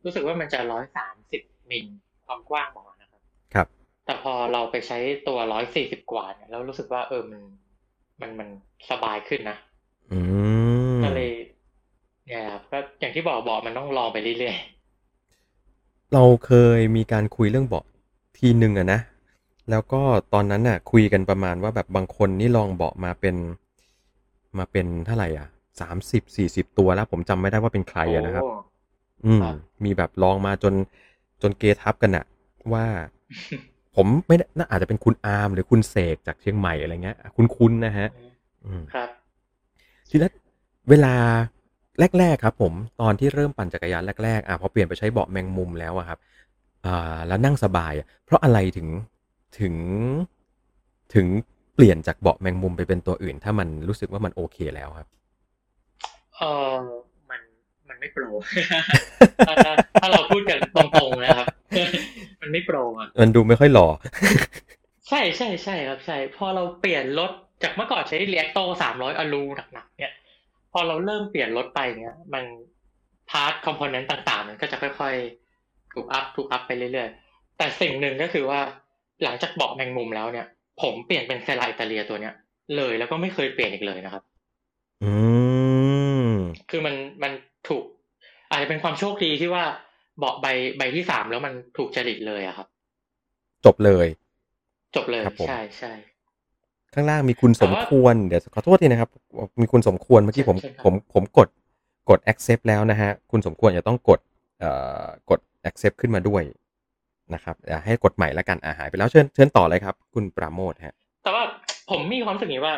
[0.04, 1.42] รู้สึกว่ามันจะร้อยสามสิบ
[1.72, 1.86] มิล
[2.26, 3.22] ความกว้างของมันนะครับ
[3.54, 3.68] ครับ
[4.06, 7.42] แต่พอเราไปใช้ตัวร้อยสี่สิบกว่าเนี่ยแล้วรู้สึกว่าเออมัน
[8.22, 8.50] มันมัน
[8.90, 9.58] สบายขึ้นนะ
[10.12, 10.20] อื
[10.98, 11.32] มก็เลย
[12.28, 14.58] เนี่ยครับก็อย่างที่บอกบอกมันต้องลองไปเรื่อย
[16.14, 17.86] เราเคยมีการคุยเรื่องเบาะ
[18.38, 19.00] ทีหนึ่งอะนะ
[19.70, 20.02] แล้วก็
[20.34, 23.36] ตอนนั้นน่ะ คุยกันประมาณว่าแบบบางคนนี่ลองเบาะมาเป็น
[24.58, 25.48] มาเป็นเท่าไหร่อะ
[25.82, 28.52] สามสิบสี่สิบตัวแล้ว ผมจำไม่ได้ว่าเป็นใคๆรอะนะครับโอ้
[29.26, 30.74] อืมครับมีแบบลองมาจน
[31.42, 32.26] จนเกทับกันอะ
[32.74, 32.86] ว่า
[33.96, 38.08] ผมไม่ได้น่าอาจจะเป็นคุณอาร์มหรือคุณเสกจากเชียงใหม่อะไรเงี้ย คุณคุณนะฮะ
[38.66, 39.10] อืมครับ
[40.10, 40.30] ทีนี้
[40.90, 41.14] เวลา
[42.20, 46.20] แรก ๆ ครับ ผมตอนที่เริ่มปั่นจักรยานแรกๆอะพอเปลี่ยนไปใช้เบาะแมงมุมแล้วอะครับ
[46.86, 48.88] อ่าแล้วนั่งสบายอะเพราะอะไรถึง
[49.60, 49.76] ถึง
[51.14, 51.28] ถึง
[51.76, 55.08] เปลี่ยนจากเบาะแมงมุมไปเป็นตัวอื่น ถ้ามันรู้สึกว่ามันโอเคแล้วครับ
[56.38, 56.42] เอ
[56.72, 56.74] อ
[57.30, 57.42] มัน
[57.90, 58.24] มันไม่โปร
[59.48, 61.48] ถ้าถ้าถ้าเราพูดกันตรงๆนะครับ
[62.42, 63.88] มันไม่โปรอะมันดูไม่ค่อยหล่อ
[65.10, 67.32] ใช่ใช่ใช่ครับใช่พอเราเปลี่ยนรถ
[67.64, 70.14] จากเมื่อก่อนใช้เรียกโตสามร้อยอลูหนักๆเนี่ย
[70.72, 72.44] พอเราเริ่มเปลี่ยนรถไปเนี่ยมัน
[73.30, 78.60] part component ต่างๆ มันก็จะค่อยๆถูก up ถูก up ไปเรื่อยๆ แต่สิ่งหนึ่งก็คือว่า
[79.24, 80.48] หลังจากเบาะแมงมุมแล้วเนี่ย
[80.82, 82.34] ผมเปลี่ยนเป็น Selle Italia ตัวเนี้ย
[82.78, 84.24] เลยแล้วก็ไม่เคยเปลี่ยนอีกเลยนะครับ
[85.04, 85.12] อื
[86.30, 86.32] ม
[86.70, 87.32] คือมันมัน
[87.68, 87.84] ถูก
[88.50, 89.64] อาจจะเป็นความโชคดีที่ว่า
[90.20, 92.68] เบาะใบใบที่สามแล้วมันถูกจริตเลยอะครับ
[93.66, 94.08] จบเลย
[94.96, 95.94] จบเลยครับผมใช่ใช่
[96.94, 99.10] ข้างล่างมีคุณสมแต่ว่าควร เดี๋ยวขอโทษทีนะครับ
[99.62, 101.48] มีคุณสมควรเมื่อกี้ผมเชิญครับผมผมกด
[102.10, 104.20] กด accept แล้วนะฮะ คุณสมควรจะต้องกด
[104.60, 104.72] เอ่
[105.04, 106.44] อกด accept ขึ้นมาด้วย
[107.34, 111.44] นะครับอะให้กดใหม่แล้วกันอ่าหายไปแล้วเชิญเชิญต่อเลยครับ คุณปราโมทฮะ แต่ว่า
[111.90, 112.74] ผมมีความรู้สึกนี้ว่า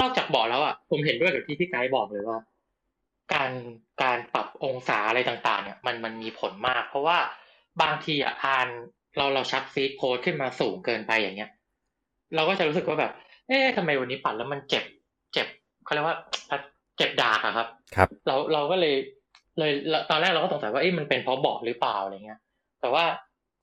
[0.00, 2.38] นอกจากเบาะแล้วอะผมเห็นด้วยกับที่พี่ไกด์บอกเลยว่า
[3.32, 3.50] การ
[4.02, 7.18] การปรับองศาอะไรต่างๆ เนี่ยมันมันมีผลมาก เพราะว่า
[7.82, 8.68] บางทีอะอาน
[9.16, 11.50] เราเราชักซีทโพสขึ้นมาสูงเกินไปอย่างเงี้ย
[12.34, 13.12] เราก็จะรู้สึกว่าแบบ
[13.48, 14.84] เอ๊ะทำไมวันนี้ปัดแล้วมันเจ็บ
[15.32, 15.46] เจ็บ
[15.84, 16.16] เขาเรียกว่า
[16.96, 18.94] เจ็บดากอะครับ ครับ เราเราก็เลย
[19.58, 19.72] เลย
[20.10, 22.40] ตอนแรกเราก็สงสัยว่าเอ๊ะมันเป็นเพราะเบาะหรือเปล่าอะไรเงี้ย
[22.80, 23.04] แต่ว่า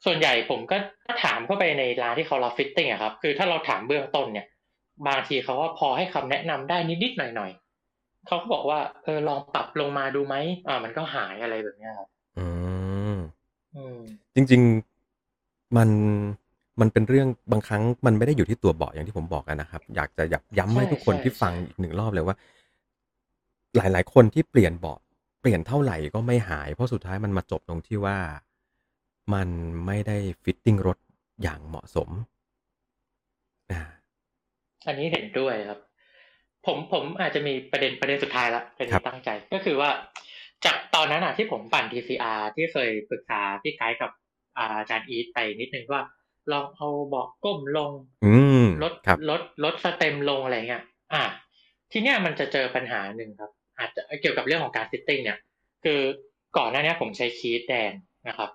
[0.05, 4.47] ส่วนใหญ่ผมก็ถ้าถามเข้าไปในร้านที่เขารับฟิตติ้งอะครับ คือถ้าเราถามเบื้องต้นเนี่ย
[5.07, 10.35] บางทีเขาก็พอให้คำแนะนำได้นิดๆหน่อยๆเขาก็บอกว่าเออลองปรับลงมาดูไหม
[10.67, 12.47] อ่า มันก็หายอะไรแบบเนี้ยครับอื
[13.13, 13.17] ม
[13.75, 13.99] อืม
[14.35, 14.61] จริง
[15.19, 15.89] ๆ มัน
[16.81, 22.35] มันเป็นเรื่องบางครั้งมันไม่ได้อยู่ที่ตัวเบาะอย่างที่ผมบอกกันนะครับ อยากจะย้ำย้ำให้ใช่ทุกคนใช่ที่ฟังใช่อีกหนึ่งรอบเลยว่า
[23.77, 24.97] หลาย ๆ คนที่เปลี่ยนเบาะ
[25.41, 28.17] เปลี่ยนเท่าไหร่ก็ไม่หาย เพราะสุดท้ายมันมาจบตรงที่ว่า
[29.33, 29.49] มัน
[29.85, 30.97] ไม่ได้ fitting รถ
[31.43, 32.09] อย่างเหมาะสม
[33.71, 33.81] อ่า
[34.87, 35.79] อันนี้เห็นด้วยครับ
[36.65, 39.89] ผมผมอาจจะมีประเด็นประเด็นสุดท้ายละประเด็นครับตั้งใจ ก็คือว่า
[40.65, 44.11] จากตอนนั้นอะที่ผมปั่น TCR ที่เคยปรึกษาพี่ไกด์กับ
[44.57, 46.01] อาอาจารย์อีทไปนิดนึงว่า
[46.51, 47.91] ลองเอาเบาะก้มลง
[48.25, 51.23] อืมลดครับลดลด stem ลงอะไรเงี้ยอ่า
[51.91, 55.37] ทีเนี้ยมันจะเจอปัญหาหนึ่งครับ อาจจะเกี่ยวกับเรื่องของการ fitting เนี่ย
[55.83, 55.99] คือ
[56.57, 57.91] ก่อนหน้าเนี้ยผมใช้ชีสแดง
[58.27, 58.49] นะครับ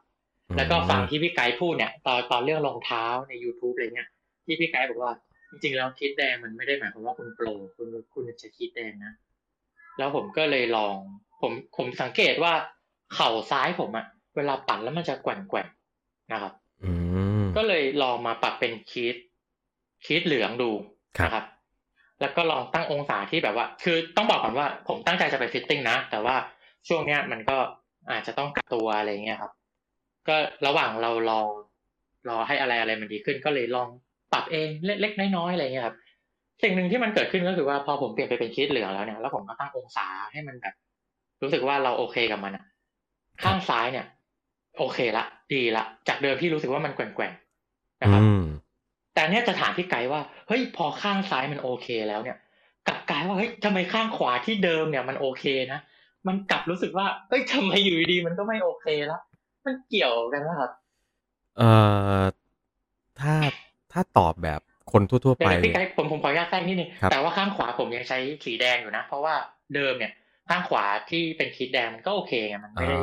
[0.57, 4.09] แล้วก็ฟังที่พี่ไกด์พูดเนี่ยตอนตอนเรื่องรองเท้าใน YouTube อะไรเงี้ย
[4.45, 5.13] ที่พี่ไกด์บอกว่า
[5.51, 9.13] จริงๆแล้วชีสแดงมันไม่ได้หมายความว่าคุณโปรคุณคุณใช้ชีสแดงนะ
[9.99, 10.97] แล้วผมก็เลยลอง
[11.41, 12.53] ผมผมสังเกตว่า
[13.15, 16.53] เข่าซ้ายผมอะเวลาปั่นแล้วมันจะแกว่งแกว่งๆนะครับ
[16.85, 16.91] อื
[17.29, 19.17] ม ก็เลยลองมาปรับเป็นชีส
[20.05, 20.71] ชีสเหลืองดู
[21.19, 21.45] ครับนะครับ
[22.21, 26.37] แล้วก็ลองตั้งองศาที่แบบว่า คือต้องบอกก่อนว่า ผมตั้งใจจะไป fitting นะ แต่ว่า
[26.89, 27.57] ช่วงเนี้ยมันก็
[28.11, 29.53] อาจจะต้องกักตัวอะไรเงี้ยครับ
[30.29, 30.37] ก็
[30.67, 31.41] ระหว่างเรารอ
[32.29, 33.89] รอให้อะไรอะไรมันดีขึ้น ก็เลยลอง
[34.33, 35.97] ปรับเองเล็กๆน้อยๆอะไรเงี้ยครับ
[36.63, 40.75] สิ่งหนึ่งที่มันเกิดขึ้นก็คือว่าพอผมเปลี่ยนไปเป็นชีสเหลืองแล้วเนี่ยแล้วผมก็ตั้งองศาให้มันแบบ
[41.43, 42.65] รู้สึกว่าเราโอเคกับมันอะ
[43.43, 44.07] ข้างซ้ายเนี่ย
[44.79, 48.45] โอเคละ ดีละ จากเดิมที่รู้สึกว่ามันแกว่งๆนะครับอืม
[49.15, 52.37] แต่เนี่ยจะถามพี่ไกด์ว่าเฮ้ยพอข้างซ้ายมันโอเคแล้วเนี่ย
[52.87, 55.81] กลับกลายว่าเฮ้ยทำไมข้างขวาที่เดิมเนี่ยมันโอเคนะ
[56.27, 59.21] มันกลับรู้สึกว่าเฮ้ยทำไมอยู่ดีๆมันก็ไม่โอเคแล้ว
[59.67, 60.71] มันเกี่ยวกันว่าครับ
[61.59, 61.71] เอ่
[62.21, 62.23] อ
[63.21, 63.35] ถ้า
[63.93, 64.61] ถ้าตอบแบบ
[64.93, 69.35] คนทั่วๆเดี๋ไปยวพี่ไกด์ผมผมขออนุญาตแทรกนิดนึงครับแต่ว่าข้างขวาผมยังใช้สีแดงอยู่นะ เพราะว่า
[69.75, 70.13] เดิมเนี่ย
[70.49, 72.97] ข้างขวาที่เป็น cleat แดงมันก็โอเคไงมันไม่ได้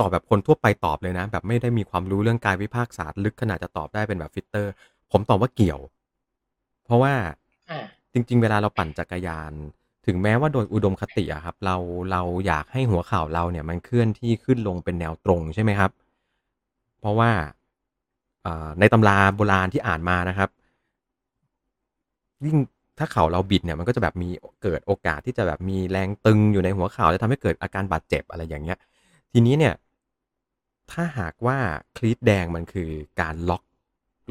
[0.00, 4.72] ตอบแบบคนทั่วไปตอบเลยนะ แบบไม่ได้มีความรู้เรื่องกายวิภาคศาสตร์ลึกขนาดจะตอบได้เป็นแบบ fitter
[5.12, 5.80] ผมตอบว่าเกี่ยว
[6.84, 7.14] เพราะว่า
[7.70, 7.80] อ่า
[8.12, 9.52] จริง ๆ เวลาเราปั่นจักรยาน
[10.06, 11.76] ถึงแม้ว่าโดยอุดมคติอะครับ เรา
[12.12, 15.90] เราอยากให้หัวเข่าเราเนี่ย มันเคลื่อนที่ขึ้นลงเป็นแนวตรงใช่ไหมครับ
[17.00, 17.30] เพราะว่า
[18.46, 20.48] อ่าในตำราโบราณที่อ่านมานะครับ
[22.44, 22.56] ยิ่ง
[22.98, 24.28] ถ้าเข่าเราบิดเนี่ยมันก็จะแบบมี
[24.62, 28.78] เกิดโอกาสที่จะแบบมีแรงตึงอยู่ในหัวเข่าจะทำให้เกิดอาการบาดเจ็บอะไรอย่างเงี้ย
[29.32, 29.74] ทีนี้เนี่ย
[30.90, 31.58] ถ้าหากว่า
[31.96, 33.62] คลีตแดงมันคือการล็อก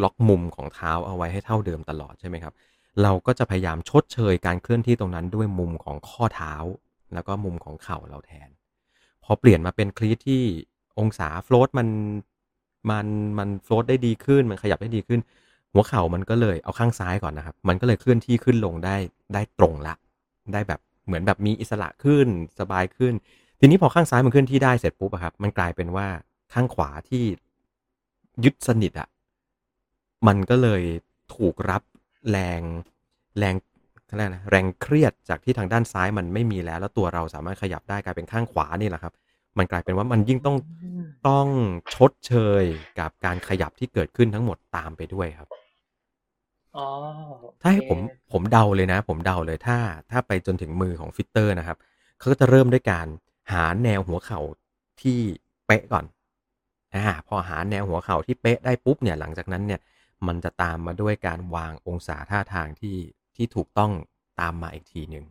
[0.04, 2.54] ล็อกมุมของเท้าเอาไว้ให้เท่าเดิมตลอดใช่ไหมครับ
[3.04, 6.54] เราก็จะพยายามชดเชยการเคลื่อนที่ตรงนั้นด้วยมุมของข้อเท้า
[7.14, 8.50] แล้วก็มุมของเข่าเราแทน
[9.24, 10.44] พอเปลี่ยนมาเป็นคลีตที่
[11.00, 11.88] องศาโฟลตมัน
[12.90, 15.20] มันมันโฟลตได้ดีขึ้นมันขยับได้ดีขึ้น
[15.74, 18.96] หัวเข่ามันก็เลยเอาข้างซ้ายก่อนนะครับ มันก็เลยเคลื่อนที่ขึ้นลงได้
[19.34, 19.96] ได้ตรงละ
[20.54, 22.28] ได้แบบเหมือนแบบมีอิสระขึ้น
[22.60, 23.14] สบายขึ้น
[23.60, 26.08] ทีนี้พอข้างซ้ายมันเคลื่อนที่ได้เสร็จปุ๊บอะครับ มันกลายเป็นว่า
[26.54, 27.24] ข้างขวาที่
[28.44, 29.08] ยึดสนิทอะ
[30.28, 30.84] มันก็เลย
[31.36, 31.82] ถูกรับ
[32.30, 32.62] แรง
[33.40, 33.56] แรง
[34.06, 39.14] เขาเรียกนะแรงเครียดจากที่ทางด้านซ้ายมันไม่มีแล้ว แล้วตัวเราสามารถขยับได้กลายเป็นข้างขวานี่แหละครับ
[39.58, 40.58] มันกลายเป็นว่ามันยิ่งต้อง
[41.28, 41.48] ต้อง
[41.96, 42.64] ชดเชย
[43.00, 45.50] กับการขยับที่เกิดขึ้นทั้งหมดตามไปด้วยครับ
[46.76, 46.88] อ๋อ
[47.62, 48.00] ถ้าให้ผม
[48.32, 49.78] ผมเดาเลยนะ ผมเดาเลยถ้า
[50.12, 51.78] ถ้าไปจนถึงมือของฟิตเตอร์นะครับ
[52.20, 53.08] เขาก็จะเริ่มด้วยการ
[53.52, 54.40] หาแนวหัวเข่า
[55.02, 55.20] ที่
[55.66, 56.06] เป๊ะก่อน
[56.96, 59.80] อ่าพอหาแนวหัวเข่าที่เป๊ะได้ปุ๊บเนี่ยหลังจากนั้นเนี่ย
[60.28, 62.98] มันจะตามมาด้วยการวางองศาท่าทางที่
[63.36, 63.92] ที่ถูกต้อง
[64.40, 65.26] ตามมาอีกทีหนึ่ง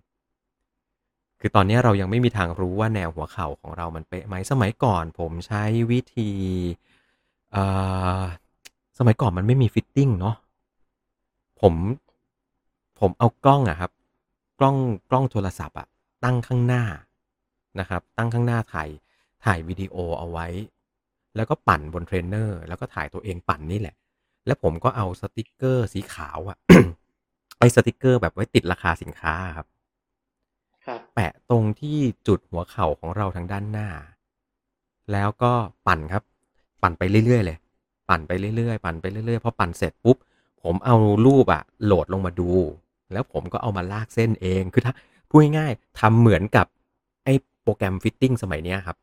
[1.40, 6.30] คือตอนนี้เรายังไม่มีทางรู้ว่าแนวหัวเข่าของเรามันเป๊ะไหมสมัยก่อนผมใช้วิธี
[7.52, 7.62] เอ่
[8.20, 8.22] อ
[8.98, 10.36] สมัยก่อนมันไม่มี fitting เนาะ
[11.62, 11.74] ผม
[13.00, 13.90] ผมเอากล้องอะครับ
[14.58, 14.76] กล้อง
[15.10, 15.86] กล้องโทรศัพท์อะ
[16.24, 16.84] ตั้งข้างหน้า
[17.80, 18.88] นะครับ ตั้งข้างหน้าถ่าย
[19.44, 20.46] ถ่ายวิดีโอเอาไว้
[21.36, 23.94] แล้วก็ปั่นบนเทรนเนอร์แล้วก็ถ่ายตัวเองปั่นนี่แหละ
[24.46, 26.58] แล้วผมก็เอาสติกเกอร์สีขาวอะ
[27.58, 29.66] ไอสติกเกอร์แบบไว้ติดราคาสินค้าครับ
[30.86, 33.88] ครับแปะตรงที่จุดหัวเข่าของเราทางด้านหน้า
[35.12, 35.52] แล้วก็
[35.86, 36.22] ปั่นครับ
[36.82, 37.58] ปั่นไปเรื่อยๆเลย
[38.08, 40.16] ปั่นไปเรื่อยๆ ปั่นไปเรื่อยๆ พอปั่นเสร็จปุ๊บ
[40.64, 40.96] ผมเอา
[41.26, 42.50] รูปอะโหลดลงมาดู
[43.12, 44.92] แล้วผมก็เอามาลากเส้นเอง คือถ้า
[45.28, 46.66] พูดง่ายๆทำเหมือนกับ
[47.24, 48.96] ไอ้โปรแกรม fitting สมัยเนี้ยครับ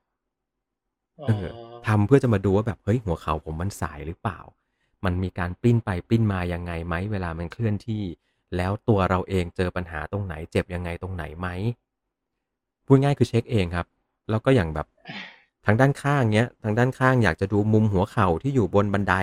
[1.22, 1.48] อ๋อเออ
[1.88, 4.40] ทำเพื่อจะมาดูว่าแบบเฮ้ยหัวเข่าผมมันส่ายหรือเปล่า
[5.06, 8.04] มันมีการปลิ้นไปปลิ้นมายังไงไหมเวลามันเคลื่อนที่
[8.56, 11.48] แล้วตัวเราเองเจอปัญหาตรงไหนเจ็บยังไงตรงไหนไหม
[12.86, 13.86] พูดง่ายคือเช็คเองครับ
[14.30, 14.88] แล้วก็อย่างแบบ
[15.66, 19.16] ทางด้านข้างเนี้ย ทางด้านข้างอยากจะดูมุมหัวเข่าที่อยู่บนบันได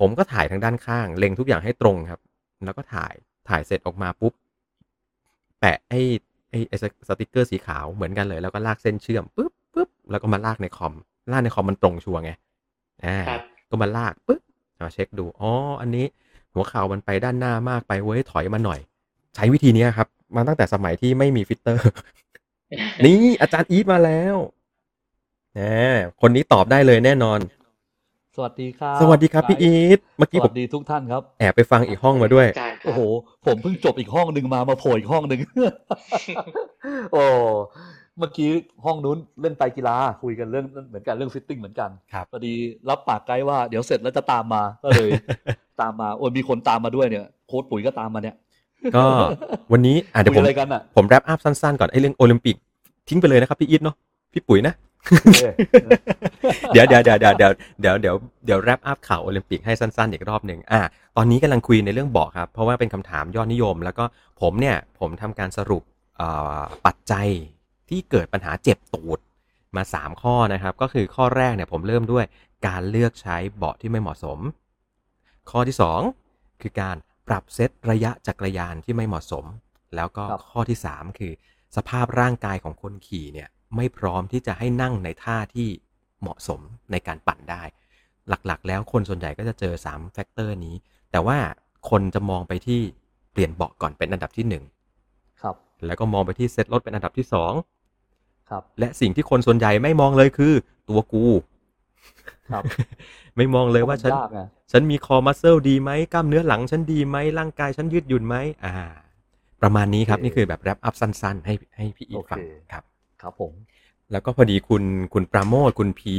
[0.00, 2.20] ผมก็ถ่ายทางด้านข้าง เล็งทุกอย่างให้ตรงครับ
[2.64, 3.14] แล้วก็ถ่าย
[3.48, 4.32] ถ่ายเสร็จออกมาปุ๊บ
[5.60, 6.00] แปะไอ้
[6.50, 10.94] ไอ้ไอ้สสติกเกอร์สีขาวเหมือนกันเลย แล้วก็ลากเส้นเชื่อมปุ๊บปุ๊บแล้วก็มาลากในคอม
[11.32, 12.30] ลากในคอมมันตรงชัวร์ไง
[13.04, 14.40] อ่าครับก็มาลากปุ๊บ
[14.80, 16.06] มาเช็คดูอ๋ออันนี้
[16.54, 18.80] หัวเข่ามันไปด้านหน้ามากไปเว้ยถอยมาหน่อย
[19.34, 21.90] ใช้วิธีเนี้ยครับ มาตั้งแต่สมัยที่ไม่มี fitter
[23.04, 24.36] นี่อาจารย์อีทมาแล้ว
[25.54, 25.60] แหม
[26.20, 27.38] คนนี้ตอบได้เลยแน่นอน
[28.36, 33.00] สวัสดีครับ สวัสดีครับพี่อีทเมื่อสกี้ผวัมสดีทุกท่านครับ แอบไปฟังอีกห้องมาด้วยอาจารย์ครับโอ้โห
[33.46, 35.40] ผมเพิ่งจบอีกห้องหนึ่งมามาโผล่อีกห้องหนึ่ง
[37.12, 37.22] โอ้
[38.18, 38.50] เมื่อกี้
[38.84, 42.54] ห้องนู้นเล่นไตรกีฬาคุยกันเรื่องเหมือนกันเรื่อง fitting เหมือนกันครับ พอดี
[42.88, 45.08] รับปากไกด์ว่าเดี๋ยวเสร็จแล้วจะตามมาก็เลย
[45.80, 48.36] ตามมาโอ้ยมีคนตามมาด้วยเนี่ยโค้ชปุ๋ยก็ตามมาเนี่ย
[48.96, 49.04] ก็
[49.72, 52.56] วันนี้อะเดี๋ยวคุผมยอะไรกันอะผม wrap up สั้นๆก่อนไอ้เรื่องโอลิมปิก
[53.08, 53.96] ทิ้งไปเลยนะครับพี่อีทเนาะ
[54.32, 54.74] พี่ปุ๋ยนะ
[56.72, 60.80] เดี๋ยวเดี๋ยวเดี๋ยวเดี๋ยวเดี๋ยวเดี๋ยวเดี๋ยวเดี๋ยว wrap up ข่าวโอลิมปิกให้สั้นๆ อีกรอบหนึ่งอะ
[61.16, 64.04] ตอนนี้กำลังคุยในเรื่องเบาะครับ เพราะว่าเป็นคำถามยอดนิยม แล้วก็
[64.40, 65.82] ผมเนี่ยผมทำการสรุป
[66.86, 67.28] ปัจจัย
[67.88, 69.18] ที่เกิดปัญหาเจ็บตูด
[69.76, 72.24] มา 3 ข้อนะครับ ก็คือข้อแรกเนี่ยผมเริ่มด้วย
[72.66, 74.38] การเลือกใช้เบาะที่ไม่เหมาะสม
[75.50, 75.76] ข้อที่
[76.18, 76.96] 2 คือการ
[77.28, 79.44] ปรับเซตระยะจักรยานที่ไม่เหมาะสม
[79.96, 81.32] แล้วก็ข้อที่ 3 คือ
[81.76, 85.68] สภาพร่างกายของคนขี่เนี่ย ไม่พร้อมที่จะให้นั่งในท่าที่
[86.20, 87.62] เหมาะสมในการปั่นได้
[88.28, 90.74] หลักๆ แล้วคนส่วนใหญ่ก็จะเจอ3 factor นี้
[91.10, 91.38] แต่ว่า
[91.90, 92.80] คนจะมองไปที่
[93.32, 94.46] เปลี่ยนเบาะก่อนเป็นอันดับที่
[95.42, 97.26] ครับ1แล้วก็มองไปที่เซตรถเป็นอันดับที่
[98.50, 100.52] ครับ2และสิ่งที่คนส่วนใหญ่ไม่มองเลยคือ
[100.88, 101.26] ตัวกู
[102.52, 102.62] ครับ
[103.36, 104.40] ไม่มองเลยว่าฉันยากไง
[104.72, 108.72] ฉันมีคอมัสเซลดีไหมกล้ามเนื้อหลังฉันดีไหมร่างกายฉันยืดหยุ่นไหมอ่า
[109.62, 112.82] ประมาณนี้ครับโอเคนี่คือแบบแรปอัพสั้น ๆ ให้ให้พี่อีทฟังโอเคครับ
[113.20, 113.52] ครับผม
[114.12, 114.82] แล้วก็พอดีคุณ
[115.14, 116.16] คุณปราโมทคุณพี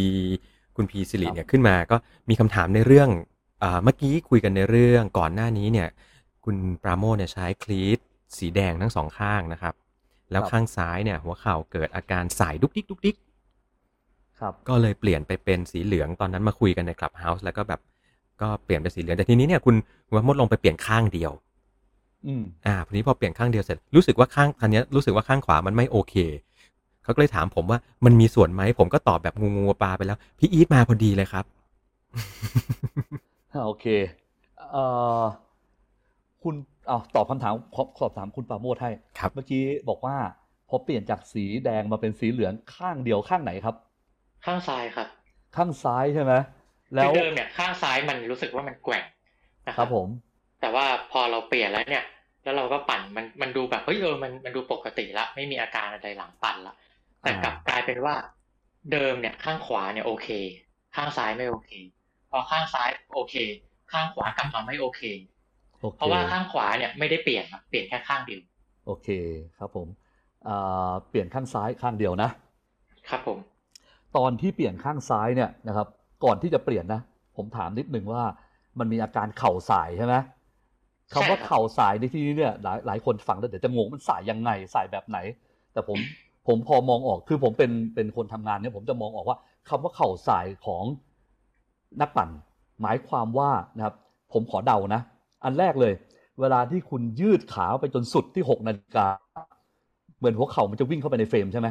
[0.75, 1.97] คุณพีสิริเนี่ยขึ้นมาก็
[2.29, 3.09] มีคำถามในเรื่อง
[3.59, 5.87] เอ่อเมื่อกี้คุยกันในเรื่องก่อนหน้านี้เนี่ย
[6.45, 7.99] คุณปราโมทเนี่ยใช้คลีต
[8.37, 9.73] สีแดงทั้งสองข้างนะครับ
[10.31, 13.15] แล้วครับข้างซ้ายเนี่ย หัวเข่าเกิดอาการสายดุกดิกดุกดิก
[14.39, 17.79] ครับก็เลยเปลี่ยนไปเป็นสีเหลืองตอนนั้นมาคุยกันในคลับเฮาส์แล้วก็แบบ
[18.41, 19.75] ก็เปลี่ยนเป็นสีเหลืองแต่ทีนี้เนี่ยคุณ
[20.07, 21.31] คุณปราโมทลองไปเปลี่ยนข้างเดียว
[22.27, 26.15] อืมอ่าทีนี้พอเปลี่ยนข้างเดียวเสร็จรู้สึกว่าข้างอันเนี้ยรู้สึกว่าข้างขวามันไม่โอเค
[27.03, 31.45] เขาก็เลยถามผมว่ามันมีส่วนไหม ผมก็ตอบแบบงูงูปลาไปแล้ว พี่อีทมาพอดีเลยครับ
[33.65, 33.85] โอเค
[34.71, 34.85] เอ่
[35.21, 35.23] อ
[36.43, 36.55] คุณ
[36.87, 40.15] เอาตอบคำถามขอสอบถามคุณปราโมทให้ครับ เมื่อกี้บอกว่า
[40.69, 43.75] พอเปลี่ยนจากสีแดงมาเป็นสีเหลืองข้างเดียวข้างไหนครับ
[44.45, 45.07] ข้างซ้ายครับ
[45.55, 46.33] ข้างซ้ายใช่ไหม
[46.95, 49.03] คืแล้อวเดิมเนี่ยข้างซ้ายมันรู้สึกว่ามันแกว่ง
[49.69, 50.07] นะคครัรับบผม
[50.61, 52.05] แต่ว่าพอเราเปลี่ยนแล้วเนี่ย
[52.43, 56.75] แล้วเราก็ปั่นมันมันดูแบบเฮ้ยเออมันมันดูปกติละไม่มีอาการอะไรหลังปั่นละ
[57.21, 58.15] แต่กลับกลายเป็นว่า
[58.91, 60.27] เดิมเนี่ยข้างขวาเนี่ยโอเค
[60.95, 61.71] ข้างซ้ายไม่โอเค
[62.29, 63.35] พอข้างซ้ายโอเค
[63.91, 65.01] ข้างขวากลับมาไม่โอเค
[65.81, 68.41] โอเคเพราะว่าข้างขวาเนี่ยไม่ได้เปลี่ยนครับเปลี่ยนแค่ข้างเดียว
[68.85, 69.07] โอเค
[69.57, 69.87] ครับผม
[70.47, 72.29] อ่าเปลี่ยนข้างซ้ายข้างเดียวนะ
[73.09, 73.39] ครับผม
[74.17, 75.87] ตอนที่เปลี่ยนข้างซ้ายเนี่ยนะครับ
[76.23, 77.01] ก่อนที่จะเปลี่ยนนะ
[77.37, 78.23] ผมถามนิดนึงว่า
[78.79, 80.15] มันมีอาการเข่าสายใช่ไหม
[81.13, 85.17] คำว่าเข่าสายในที่นี้เนี่ยหลายหลายคนฟังแล้วเดี๋ยวจะงงมันสายยังไงสายแบบไหน
[85.73, 85.97] แต่ผม
[86.47, 89.37] ผมพอมองออกคือผมเป็นเป็นคนทำงานเนี่ยผมจะมองออกว่า
[89.69, 90.83] คำว่าเข่าสายของ
[92.01, 92.29] นักปั่น
[92.81, 93.95] หมายความว่านะครับ
[94.33, 95.01] ผมขอเดานะ
[95.43, 95.93] อันแรกเลย
[96.39, 99.07] เวลาที่คุณยืดขาไปจนสุดที่หกนาฬิกา
[100.17, 101.67] เหมือนหัวเข่ามันจะวิ่งเข้าไปในเฟรมใช่ไหม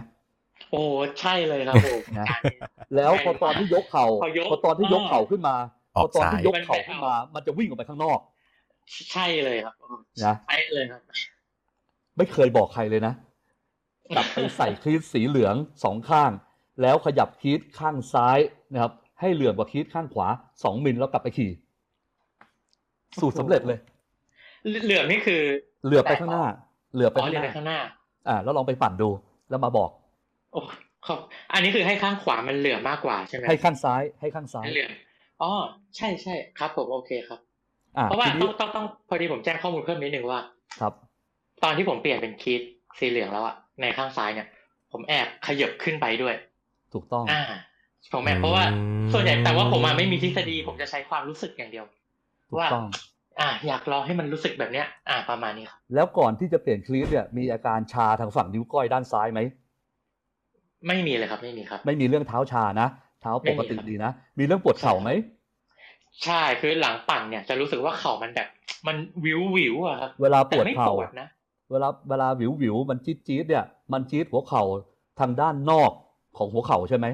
[0.70, 0.82] โอ้
[1.20, 2.58] ใช่เลยครับผมนะการนี้
[2.96, 5.54] แล้วพอตอนที่ยกเข่าพอยกพอตอนที่ยกเข่าขึ้นมา
[5.96, 8.18] อพอกอตอนที่ซ้ายยกเข่าขึ้นมา มันจะวิ่งออกไปข้างนอก
[9.12, 9.74] ใช่เลยครับ
[10.24, 11.00] นะใช่เลยครับ
[12.16, 13.14] ไม่เคยบอกใครเลยนะ
[14.16, 16.30] กลับไปใส่คลีตสีเหลืองสองข้าง
[16.82, 18.38] แล้วขยับคลีตข้างซ้าย
[18.72, 20.28] นะครับ ให้เหลื่อมกว่าคลีตข้างขวา
[20.62, 21.50] สองมิลแล้วกลับไปขี่
[23.20, 23.78] สูตรสำเร็จเลย
[24.84, 25.42] เหลือมนี่คือ
[25.86, 26.46] เหลือบไปข้างหน้า
[26.94, 27.80] เหลือบไปอ๋อข้างเหลืหอน้าไปข้างหน้า
[28.28, 29.08] อ่า แล้วลองไปปั่นดู
[29.50, 29.90] แล้วมาบอก
[30.52, 30.60] โอ้
[31.06, 31.18] ครับ
[31.52, 34.90] อันนี้คือให้ข้างขวามันเหลือมากกว่าใช่ไหมให้ข้างซ้ายให้ข้างซ้ายให้เหลือม
[35.42, 35.52] อ๋อ
[35.96, 37.40] ใช่ใช่ครับผมโอเคครับ
[37.96, 40.40] อ่าเพราะว่าทีต้นี้องต้องต้องพอดีผมแจ้งข้อมูลเพิ่มนิดนึงว่า
[40.80, 40.92] ครับ
[41.64, 42.62] ตอนที่ผมเปลี่ยนเป็นคีด
[42.98, 44.46] สีเหลืองแล้วอะ ในข้างซ้ายเนี่ย
[44.92, 46.34] ผมแอบขยับขึ้นไปด้วย
[46.94, 47.42] ถูกต้อง อ่า
[48.12, 48.64] ผมแอบเพราะว่า
[49.12, 51.84] ส่วนใหญ่แต่ว่าผมอะไม่มีทฤษฎีผมจะใช้ความรู้สึกอย่างเดียว
[52.48, 52.86] ถูกว่าต้อง
[53.40, 59.40] อ่า อยากลองให้มันรู้สึกแบบเนี้ย อ่า ประมาณนี้ครับแล้วก่อนที่จะเปลี่ยนคลีตเนี่ย มีอาการชาทางฝั่งนิ้วก้อยด้านซ้ายไหม
[60.86, 62.88] ไม่มีเลยครับไม่มีครับ ไม่มีเรื่องเท้าชานะ
[63.20, 65.10] เท้าปกติไม่มีครับดีนะมีเรื่องปวดเข่าไหม
[66.24, 68.48] ใช่คือหลังปั่นเนี่ยจะรู้สึกว่าเข่ามันแบบ
[68.86, 71.28] มันวิววิวๆอะครับเวลาปแต่วดไม่เข่าปวดนะ
[71.70, 74.62] เวลาเวลาวิววิวมันจี๊ดจี๊ดเนี่ย มันจี๊ดหัวเข่า
[75.20, 75.90] ทางด้านนอก
[76.38, 77.06] ของหัวเข่าใช่ไหม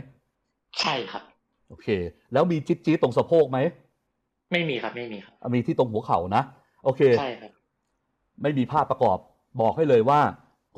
[0.80, 1.22] ใช่ครับ
[1.68, 1.88] โอเค
[2.32, 3.58] แล้วมีจี๊ดจี๊ดตรงสะโพกไหม
[4.52, 6.42] ไม่มีครับไม่มีครับอะมีที่ตรงหัวเข่านะ
[6.84, 7.50] โอเค ใช่ครับ
[8.42, 9.18] ไม่มีภาพประกอบ
[9.60, 10.20] บอกให้เลยว่า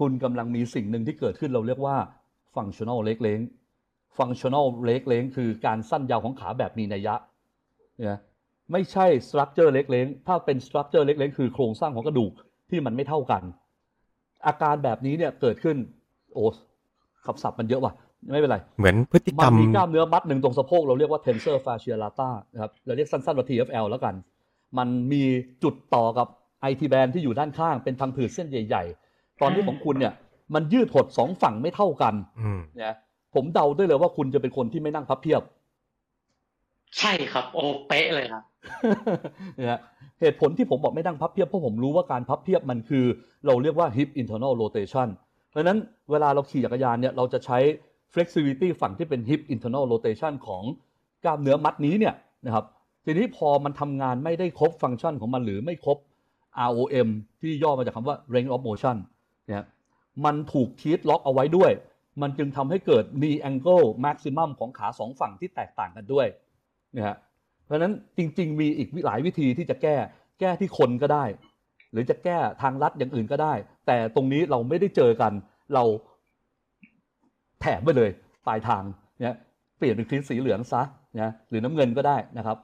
[0.00, 1.96] คุณกำลังมีสิ่งหนึ่งที่เกิดขึ้นเราเรียกว่า
[2.54, 3.48] functional leg length
[4.18, 7.14] functional leg length คือการสั้นยาวของขาแบบมีนัยยะ
[7.96, 8.18] เนี่ย
[8.72, 12.32] ไม่ใช่ structure leg length ถ้าเป็น structure leg length คือโครงสร้างของกระดูก
[12.70, 13.42] ที่มันไม่เท่ากัน
[14.46, 15.76] อาการแบบนี้เนี่ยเกิดขึ้น
[16.34, 16.44] โอ้
[17.26, 17.92] คำศัพท์มันเยอะว่ะ
[18.32, 24.14] ไม่เป็นไร เหมือนพฤติกรมัรนมมีกล้ามเนื้อมัดหนึ่งตรงสะโพกเราเรียกว่า tensor fascia lata นะครับเราเรียกสั้นๆว่า TFL แล้วกัน
[24.78, 25.24] มันมี
[25.62, 26.28] จุดต่อกับ
[26.70, 30.12] IT band ที่อยู่ด้านข้างเป็นพังผืดเส้นใหญ่ ๆ ตอนที่อ่าของคุณเนี่ย
[30.54, 32.94] มันยืดหดสองฝั่งไม่เท่ากันอืมเนี่ย
[33.34, 35.42] ผมเดาได้เลยว่าคุณจะเป็นคนที่ไม่นั่งพับเพียบ
[36.98, 38.42] ใช่ครับ โอเป๊ะเลยครับ
[39.56, 39.80] เนี่ย
[40.20, 43.04] เหตุผลที่ผมบอกไม่นั่งพับเพียบเพราะผมรู้ว่าการพับเพียบมันคือ
[43.46, 45.08] เราเรียกว่า hip internal rotation
[45.48, 45.78] เพราะฉะนั้น
[46.10, 47.58] เวลาเราขี่จักรยานเนี่ยเราจะใช้
[48.12, 50.62] flexibility ฝั่งที่เป็น hip internal rotation ของ
[51.24, 52.14] กล้ามเนื้อมัดนี้เนี่ย
[52.46, 52.64] นะครับ
[53.04, 55.98] ทีนี้พอมันทำงานไม่ได้ครบฟังก์ชันของมันหรือไม่ครบ
[56.70, 57.08] ROM
[57.40, 58.96] ที่ย่อมาจากคำว่า range of motion
[59.46, 59.64] เนี่ย
[60.24, 61.70] มันถูกคีดล็อกเอาไว้ด้วย
[62.22, 66.26] มันจึงทำให้เกิด knee angle maximum ของขาสองฝั่งที่แตกต่างกันด้วย
[66.96, 67.16] นะฮะ
[67.64, 69.96] เพราะฉะนั้นจริง ๆ มีอีกหลายวิธีที่จะแก้
[70.40, 71.24] แก้ที่คนก็ได้
[71.92, 73.54] หรือจะแก้ทางลัดอย่างอื่นก็ได้
[73.86, 75.32] แต่ตรงนี้เราไม่ได้เจอกัน
[75.74, 75.84] เรา
[77.60, 78.10] แถมไปเลย
[78.46, 78.82] ปลายทาง
[79.20, 79.36] เนี่ย
[79.78, 80.82] เปลี่ยนเป็นคลีตสีเหลืองซะ
[81.20, 82.56] นะหรือน้ำเงินก็ได้นะครับ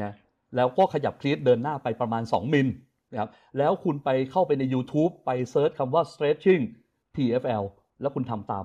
[0.00, 0.12] นะ
[0.56, 2.68] แล้วก็ขยับคลีตเดินหน้าไปประมาณ 2 มิล
[3.12, 6.62] นะครับแล้วคุณไปเข้าไปใน YouTube ไปเซิร์ชคำว่า stretching
[7.16, 7.64] TFL
[8.00, 8.64] แล้วคุณทำตาม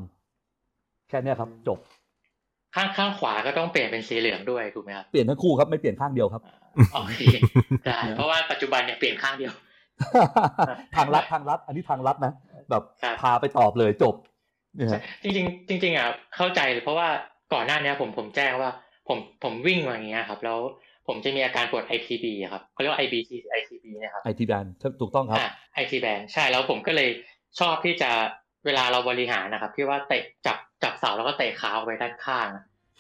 [1.10, 1.80] แค่นี้ครับจบ
[2.76, 6.42] ข้างข้างขวาก็ต้องเปลี่ยนเป็นสีเหลืองด้วยถูกไหมครับเปลี่ยนทั้งคู่ครับไม่เปลี่ยนข้างเดียวครับ
[6.94, 7.20] โอเค
[7.86, 9.54] ได้เพราะว่าปัจจุบันเนี่ยเปลี่ยนข้างเดียว
[10.96, 12.34] ทางลัดทางลัด อันนี้ทางลัดนะ
[12.70, 14.16] แบบครับพาไปตอบเลยจบ
[14.76, 17.08] เนี่ยฮะจริงๆจริงๆอะเข้าใจเลยเพราะว่า
[17.54, 18.72] ก่อนหน้านี้ผมผมแจ้งว่า
[19.08, 20.60] ผมผมวิ่งมาอย่างเงี้ยครับ แล้ว
[21.08, 24.66] ผมจะมีอาการปวด ITB อะครับเขาเรียกว่า IBC ITB เนะครับไอทีแบน
[25.02, 25.50] ถูกต้องครับอ่า
[25.84, 27.10] IT band ใช่แล้วผมก็เลย
[27.60, 28.12] ชอบที่จะ
[28.66, 32.48] เวลาเราบริหารนะครับที่ว่าเตะจับจับเสาแล้วก็เตะขาออกไปด้านข้าง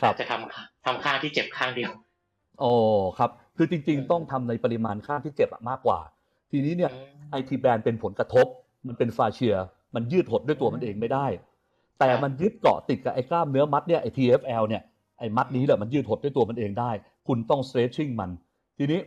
[0.01, 1.91] ครับจะทำทำข้างที่เจ็บข้างเดียว
[2.60, 2.71] โอ้
[3.17, 5.99] ครับ คือจริงอืมๆต้องทำในปริมาณข้างที่เจ็บอะมากกว่า
[6.51, 6.91] ทีนี้เนี่ย
[7.32, 8.47] IT band เป็นผลกระทบ
[8.88, 9.56] มันเป็น fascia
[9.95, 11.28] มันยืดหดด้วยตัวมันเองไม่ได้
[11.99, 14.84] แต่มันยึดเกาะติดกับไอ้กล้ามเนื้อมัดเนี่ยไอ้ TFL เนี่ย
[15.19, 16.91] ไอ้มัดนี้แหละมันยืดหดด้วยตัวมันเองได้
[17.28, 18.32] คุณต้อง stretching มัน
[18.78, 18.99] ทีนี้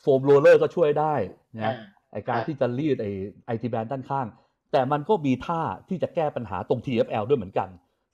[0.00, 1.14] foam roller ก็ช่วยได้
[1.56, 1.74] นะอ่า
[2.12, 3.06] ไอการครับที่จะรีดไอ
[3.46, 4.26] IT band ด้านข้าง
[4.72, 7.68] แต่มันก็มีท่าที่จะแก้ปัญหาตรง TFL ด้วยเหมือนกัน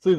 [0.05, 0.17] ซึ่ง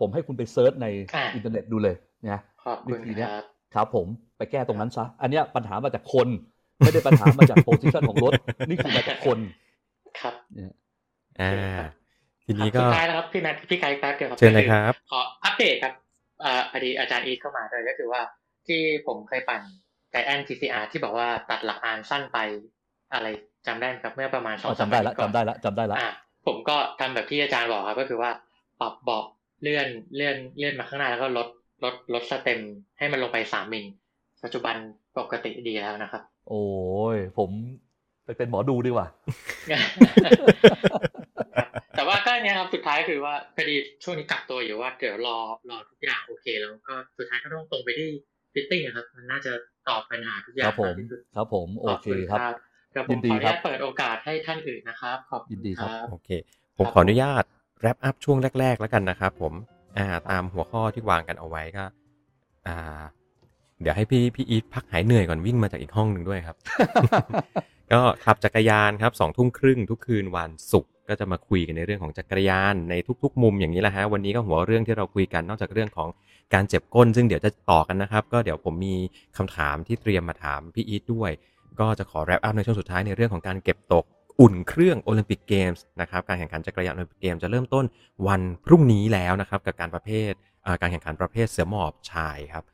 [0.00, 1.96] ผมให้คุณไป search ในอ่าอินเทอร์เน็ตดูเลย
[2.30, 3.44] นะขอบคุณวิธีเนี้คยรับ
[3.74, 6.28] ครับผมไปแก้ตรงนั้นซะ อันเนี้ยปัญหามาจากคน
[6.78, 8.32] ไม่ได้ปัญหามาจาก position ของรถ
[8.68, 9.38] นี่คือมาจากคน
[10.20, 10.74] ครับเนี่ย
[11.40, 11.84] อ่า
[12.44, 15.94] ทีคนี้รับก็สุดท้ายแล้วครับพี่แมทพี่ไกด์แป๊บเดียวครับเชิญเลยครับ ขออัปเดตครับ
[16.44, 18.20] อ่าพอดีอาจารย์อีทเข้ามาด้วยก็คือว่า
[18.66, 19.62] ที่ผมเคยปั่น
[20.12, 22.38] Giant TCR ที่บอกว่าตัดหลักอานสั้นไป
[23.12, 23.26] อะไร
[23.66, 26.12] จำได้ไหมครับเมื่อประมาณสออ๋งอจำได้ละสัปาห์ก่อนจำได้ละจำได้ละอะ
[26.46, 28.30] ผมก็ทำแบบที่อาจารย์บอกครับ ก็คือว่า
[28.80, 29.24] ปรับเบาะ
[29.62, 31.48] เลื่อนเลื่อนเลื่อนมาข้างหน้าแล้วก็ลด
[31.84, 32.60] ลดลด stem
[32.98, 33.84] ให้มันลงไปสามมิล
[34.44, 34.76] ปัจจุบัน
[35.18, 36.64] ปกติดีแล้วนะครับ โอ้
[37.14, 37.50] ยผม
[38.24, 39.06] ไปเป็นหมอดูดีกว่า
[41.96, 45.38] แต่ว่าก็เนี่ยครับสุดท้ายคือว่าพอดีช่วงนี้กักตัวอยู่ว่าเดี๋ยวรอ
[45.70, 48.08] รอทุกอย่างโอเค แล้วก็สุดท้ายก็ต้องตรงไปที่
[48.52, 49.52] fitting ครับ มันน่าจะ
[49.88, 52.54] ตอบปัญหาทุกอคย่างรับผมที่สุดครับผมโอเคขณครับ
[52.94, 56.28] เดี๋ยวผยิมนขดีออนุครัญาบตเปิดโอกาสให้ท่านอื่นนะครับขอบคุณยินดีครับโอเค
[56.76, 57.44] ผมขออนุญาต
[57.80, 59.52] แรปอัพช่วงแรก ๆ แล้วกันนะครับผม
[59.98, 61.84] อ่าตามหัวข้อที่วางกันเอาไว้ก็
[62.66, 63.02] อ่า
[63.82, 66.56] เดี๋ยวให้พี่พี่อีทพักหายเหนื่อยก่อนวิ่งมาจากอีกห้องหนึ่งด้วยครับ
[67.92, 76.08] ก็ขับจักรยานครับสองทุ่มครึ่งทุกคืนวันศุกร์ก็จะมาคุยกันในเรื่องของจักรยานในทุก ๆ มุมอย่างนี้แหละฮะวันนี้ก็หัวเรื่องที่เราคุยกันนอกจากเรื่องของ
[76.54, 78.96] การเจ็บก้น ซึ่งเดี๋ยวจะต่อกันนะครับ ก็เดี๋ยวผมมี
[79.36, 81.30] คำถามที่เตรียมมาถามพี่อีทด้วย
[81.80, 84.04] ก็จะขอ wrap up ในช่วงสุดท้ายในเรื่องของการเก็บตก
[84.40, 87.84] อุ่นเครื่องโอลิมปิกเกมส์นะครับการแข่งขันจักรยานโอลิมปิกเกมส์จะเริ่มต้น
[88.28, 90.32] วันพรุ่งนี้แล้วนะครับกับการประเภท
[90.80, 92.64] การแข่งขันประเภทเสือหมอบชายครับ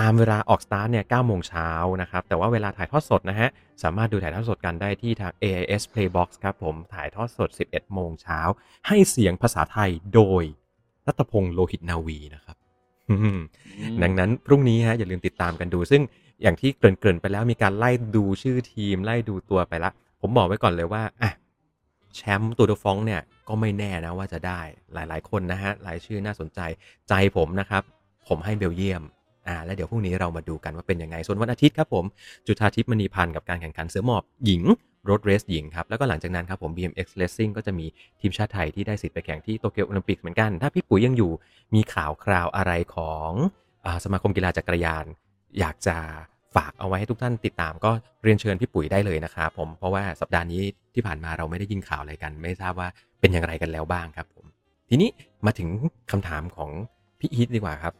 [0.00, 1.70] ตามเวลาออกสตาร์ทเนี่ย9โมงเช้า
[2.02, 3.48] นะครับ แต่ว่าเวลาถ่ายทอดสดนะฮะ
[3.82, 8.40] สามารถดูถ่ายทอดสดกันได้ที่ทาง AIS Playbox ครับผม ถ่ายทอดสด 11 โมงเช้า
[8.86, 10.44] ให้เสียงภาษาไทยโดย
[11.06, 12.56] รัตพงษ์โลหิตนาวีนะครับ
[14.02, 16.02] ดังนั้นพรุ่งนี้ฮะอย่าลืมติดตามกันดู ซึ่ง
[16.42, 19.90] อย่างที่เกริ่นๆไปแล้วมีการไล่ดูชื่อทีม ไล่ดูตัวไปละ
[20.20, 21.30] ผมบอกไว้ก่อนเลยว่าอะ
[22.16, 24.60] แชมป์ตูดฟองเนี่ยก็ไม่แน่นะว่าจะได้
[24.94, 26.60] หลายๆ คนนะฮะรายชื่อน่าสนใจ
[27.08, 27.82] ใจผมนะครับ
[28.28, 29.02] ผมให้เบลเยียม
[29.48, 32.04] อ่าแล้วเดี๋ยวพรุ่งนี้เรามาดูกันว่าเป็นยังไง ส่วนวันอาทิตย์ครับผม
[32.46, 34.62] จุธาทิพย์มณีพันธ์กับการแข่งขันเสือหมอบหญิง
[35.10, 37.86] รถเรสหญิงครับ แล้วก็หลังจากนั้นครับผม BMX Racing ก็จะมี
[38.20, 41.32] ทีมชาติไทยที่ได้สิทธิ์ไปแข่งที่โตเกียวโอลิมปิกเหมือนกัน ถ้าพี่ปุ๋ยยังอยู่
[41.74, 43.30] มีข่าวคราวอะไรของ
[43.86, 45.04] อสมาคมกีฬาจักรยาน
[45.58, 45.96] อยากจะ
[46.56, 47.90] ฝากเอาไว้ให้ทุกท่านติดตามก็
[48.22, 50.62] เรียนเชิญพี่ปุ๋ยได้เลยนะครับผมเพราะว่าสัปดาห์นี้
[50.94, 52.88] ที่ผ่านมาเราไม่ได้ยินข่าวอะไรกัน ไม่ทราบว่า
[53.20, 54.44] เป็นอย่างไรกันแล้วบ้างครับผม
[54.88, 55.10] ทีนี้
[55.46, 55.68] มาถึง
[56.10, 56.70] คำถามของ
[57.20, 57.94] พี่อีทดีกว่าครับ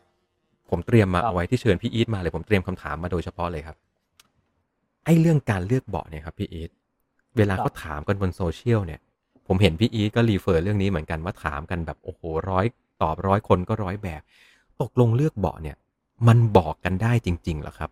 [0.75, 3.77] ผมเตรียมมาครับเอาไว้ที่เชิญพี่อีทมาเลยผมเตรียมคำถามมาโดยเฉพาะเลยครับ
[5.05, 6.71] ไอ้เรื่องการเลือกเบาะเนี่ยครับพี่อีท
[7.37, 9.01] เวลาเขาถามกันบนโซเชียลเนี่ย
[9.47, 12.67] ผมเห็นพี่อีทก็ refer เรื่องนี้เหมือนกันว่าถามกันแบบโอ้โหร้อย
[13.03, 14.23] ตอบร้อยคนก็ร้อยแบบ
[14.81, 15.77] ตกลงเลือกเบาะเนี่ย
[16.29, 17.91] มันบอกกันได้จริงๆเหรอครับ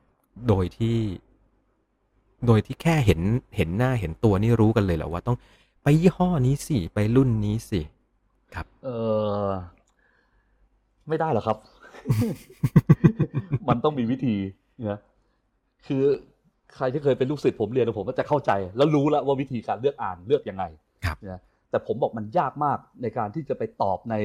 [0.48, 0.98] โดยที่
[2.46, 3.20] โดยที่แค่เห็น
[3.56, 5.36] เห็นหน้าเห็นตัวนี่รู้กันเลยเหรอว่าต้อง
[5.82, 7.80] ไปยี่ห้อนี้สิ ไปรุ่นนี้สิ
[8.54, 8.88] ครับ เอ
[9.44, 9.46] อ
[11.08, 11.58] ไม่ได้หรอกครับ
[13.68, 14.36] มันต้องมีวิธี
[14.90, 14.98] นะ
[15.86, 16.02] คือ
[16.76, 20.64] ใครที่เคยเป็นลูกศิษย์ผมเรียนผมก็จะเข้าใจ แล้วรู้แล้วว่าวิธีการเลือกอ่านเลือกยังไง
[21.04, 24.16] ครับนะแต่ผมบอกมันยากมากในการที่จะไปตอบใน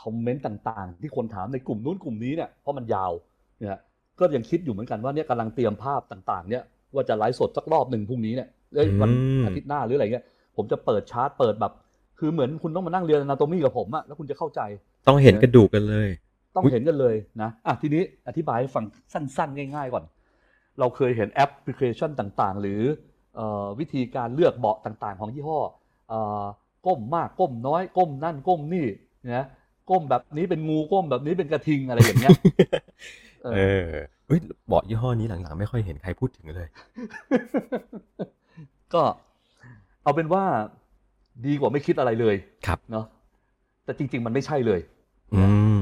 [0.00, 3.12] คอมเมนต์ต่าง ๆ ที่คนถามในกลุ่มนู้นกลุ่มนี้เนี่ยเพราะมันยาว
[3.58, 3.80] เนี่ย
[4.18, 6.62] ก็ยังคิดอยู่เหมือนกันว่าเนี่ยกำลังเตรียมภาพต่าง ๆ เนี่ย
[6.94, 10.24] ว่าจะไลฟ์สดสักรอบหนึ่งพรุ่งนี้เนี่ยเอ้ยวันอืมอาทิตย์หน้าหรืออะไรเงี้ย
[10.56, 11.72] ผมจะเปิดชาร์ตเปิดแบบ
[12.18, 14.60] คือเหมือนคุณต้องมานั่งเรียนอนาโตมีกับผมอะแล้วคุณจะเข้าใจ
[15.08, 16.08] ต้องเห็นกระดูกกันเลย
[16.54, 20.04] ต้องอุ๊ยเห็นกันเลยนะอะทีนี้อธิบายให้ฟังสั้นๆ ง่าย ๆ ก่อน
[20.78, 22.80] เราเคยเห็นแอปพลิเคชันต่างๆ หรือ
[23.36, 25.60] เออวิธีการเลือกเบาะต่างๆ ของยี่ห้อ
[26.08, 26.44] เออ
[26.86, 28.86] ก้มมากก้มน้อย ก้มนั่นก้มนี่
[29.36, 29.46] นะ
[29.90, 32.30] ก้มแบบนี้เป็นงูก้มแบบนี้เป็นกระทิงอะไรอย่างเงี้ย
[33.42, 33.88] เออเออ
[34.26, 36.68] เฮ้ยเบาะยี่ห้อนี้หลังๆ ไม่ค่อยเห็นใครพูดถึงเลย
[38.94, 39.02] ก็
[40.02, 40.44] เอาเป็นว่า
[41.46, 42.36] ดีกว่าไม่คิดอะไรเลย
[42.66, 43.06] ครับเนาะ
[43.84, 44.80] แต่จริง ๆ มันไม่ใช่เลย
[45.34, 45.44] อื
[45.78, 45.79] ม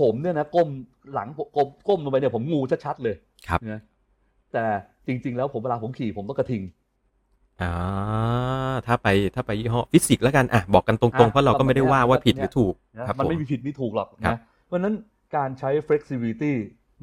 [0.00, 0.68] ผมเนี่ยนะก้ม
[1.14, 3.16] หลังผมก้มก้มลงไปเนี่ยผมงูชัดๆเลย
[3.48, 3.80] ครับนะ
[4.52, 4.64] แต่
[5.06, 6.62] จริง ๆ แล้วผมเวลาผมขี่ผมต้องกระทิง
[7.62, 7.72] อ่า
[8.86, 14.94] ถ้าไปถ้าไปยี่ห้อฟิสิกส์แล้วกันอะบอกกันตรงๆอะเพราะเราก็ไม่ได้ว่าว่าผิดหรือถูกนะครับมันไม่ผมีผิดมีถูกหรอกครับนะเพราะฉะนั้น
[15.36, 16.52] การใช้ flexibility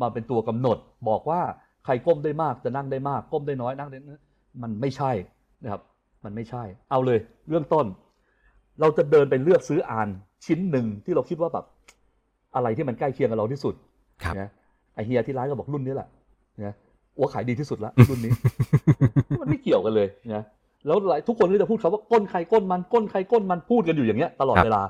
[0.02, 0.78] มาเป็นตัวกำหนด
[1.10, 1.42] บอกว่า
[1.86, 4.20] ใครก้มได้มากจะนั่งได้มาก ก้มได้น้อยนั่งได้น้อย
[4.62, 5.12] มันไม่ใช่
[5.64, 5.82] นะครับ
[6.24, 7.20] มันไม่ใช่ เอาเลย
[7.50, 7.86] เรื่องต้น
[8.82, 10.08] เราจะเดินไปเลือกซื้ออ่าน
[10.46, 11.66] ชิ้นหนึ่งที่เราคิดว่าแบบ
[12.58, 13.74] อะไรที่มันใกล้เคียงกับเราที่สุด
[14.24, 14.50] ครับนะ
[14.96, 16.08] ไอเฮียที่ร้านก็บอกรุ่นนี้แหละ
[16.66, 16.74] นะ
[17.16, 18.32] โอ้ขายดีที่สุดละรุ่นนี้
[19.42, 20.44] มันไม่เกี่ยวกันเลยนะ
[20.86, 24.84] แล้วหลายทุกคนก็จะพูดคำว่าก้นใครก้นมันก้นใครก้นมันพูดกันอยู่อย่างเงี้ยตลอดครับเวลา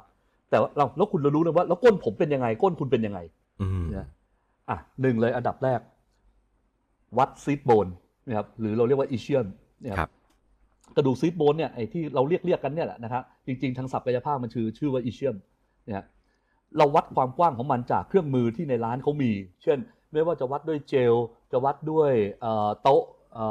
[0.50, 3.20] แต่ว่าเราแล้วคุณเรารู้นะว่า แล้วก้นผมเป็นยังไงก้นคุณเป็นยังไง
[3.62, 4.08] อืมนะ
[4.70, 5.80] อะหนึ่งเลยอันดับแรก
[7.18, 7.88] วัดซีดโบน
[8.28, 9.46] นะครับหรือเราเรียกว่าอีเชียน
[9.84, 10.12] นะคครัรับบ
[10.96, 15.36] กระดูกซีดโบนเนี่ยไอ้ที่เราเรียกเรียกกันเนี่ยแหละนะครับจริงๆทางศัพท์กายภาพมันชื่อชื่อว่าอีเชียน
[15.88, 16.06] นะฮะ
[16.78, 19.32] เราวัดความกว้างของมันจากเครื่องมือที่ในร้านเขามี
[19.64, 19.78] เช่น
[20.12, 21.14] ไม่ว่าจะวัดด้วยเจล
[21.52, 22.12] จะวัดด้วย
[22.42, 23.04] เอ่อโต๊ะ
[23.34, 23.46] เอ่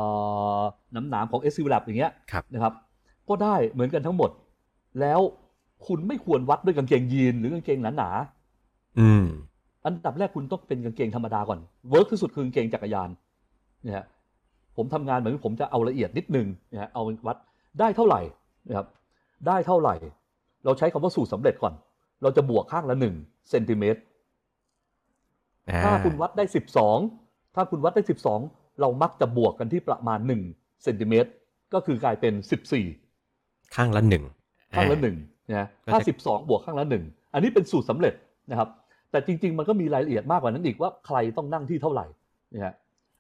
[0.59, 0.61] อ
[0.95, 2.73] น้ำหนามของ s อ l a b อย่างเงี้ยครับนะครับ
[3.29, 4.31] ก็ได้เหมือนกันทั้งหมด
[5.01, 5.21] แล้ว
[5.87, 8.11] คุณไม่ควรวัดด้วยกางเกงยีนหรือกางเกงหนา
[8.99, 11.59] อืมๆอันดับแรกคุณต้องเป็นกางเกงธรรมดาก่อน
[11.91, 13.09] เวิร์กที่สุดคือกางเกงจักรยาน
[13.87, 14.05] นะฮะ
[14.77, 17.37] ผมทำงานเหมือนผมจะเอาละเอียดนิดนึงนะฮะเอาวัด
[17.81, 18.21] ได้เท่าไหร่
[18.69, 18.87] นะครับ
[19.47, 19.95] ได้เท่าไหร่
[20.65, 21.75] เราใช้คำว่าสูตรสำเร็จก่อน
[22.23, 23.15] เราจะบวกข้างละหนึ่ง
[23.51, 24.01] เซนติเมตร
[25.69, 26.45] อ่าถ้าคุณวัดได้
[26.99, 28.03] 12ถ้าคุณวัดได้
[28.41, 30.19] 12เรามักจะบวกกันที่ประมาณ
[30.51, 31.31] 1เซนติเมตร
[31.75, 32.35] ก็คือกลายเป็น
[33.05, 34.25] 14ข้างละหนึ่ง
[34.77, 35.17] ข้างละอ่หนึ่ง
[35.51, 37.05] นะก็ถ้าจะ12บวกข้างละหนึ่ง
[37.35, 38.15] อันนี้เป็นสูตรสำเร็จ
[38.51, 38.69] นะครับ
[39.11, 42.07] แต่จริง ๆ มันก็มีรายละเอียดมากกว่านั้นอีกว่าใครต้องนั่งที่เท่าไหร่
[42.55, 42.75] นะฮะ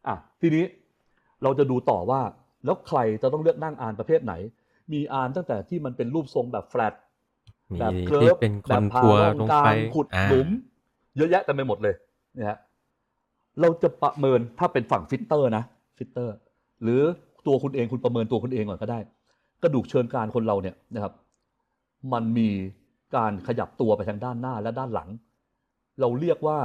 [0.06, 0.64] อะทีนี้
[1.42, 2.20] เราจะดูต่อว่า
[2.64, 4.34] แล้วใครจะต้องเลือกนั่งอ่านประเภทไหน
[4.92, 6.94] มีอ่านตั้งแต่ที่มันเป็นรูปทรงแบบแฟลต
[7.72, 10.48] มีแบบเคลิที่ฟเป็นคแบอนบผ่าทัวร์ร่องลงกลาไปงขุดอ่าหลุม
[11.16, 11.94] เยอะแยะเต็มไปหมดเลย
[12.38, 12.58] นะฮะ
[13.60, 15.64] เราจะประเมินถ้าเป็นฝั่งฟิตเตอร์นะ
[15.98, 16.34] ฟิตเตอร์
[16.82, 17.00] หรือ
[17.46, 18.98] ตัวคุณเองคุณประเมินตัวคุณเองก่อนก็ได้
[19.62, 21.12] กระดูกเชิงกรานคนเราเนี่ยนะครับ
[22.12, 22.48] มันมี
[23.16, 25.08] การขยับตัวไปทางด้านหน้าและด้านหลัง
[26.00, 26.58] เราเรียกว่า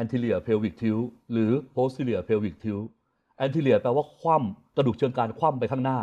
[0.00, 2.84] anterior pelvic tilt หรือ posterior pelvic tilt
[3.44, 5.98] anterior แปลว่าคว่ำกระดูกเชิงกรานคว่ำไปข้างหน้า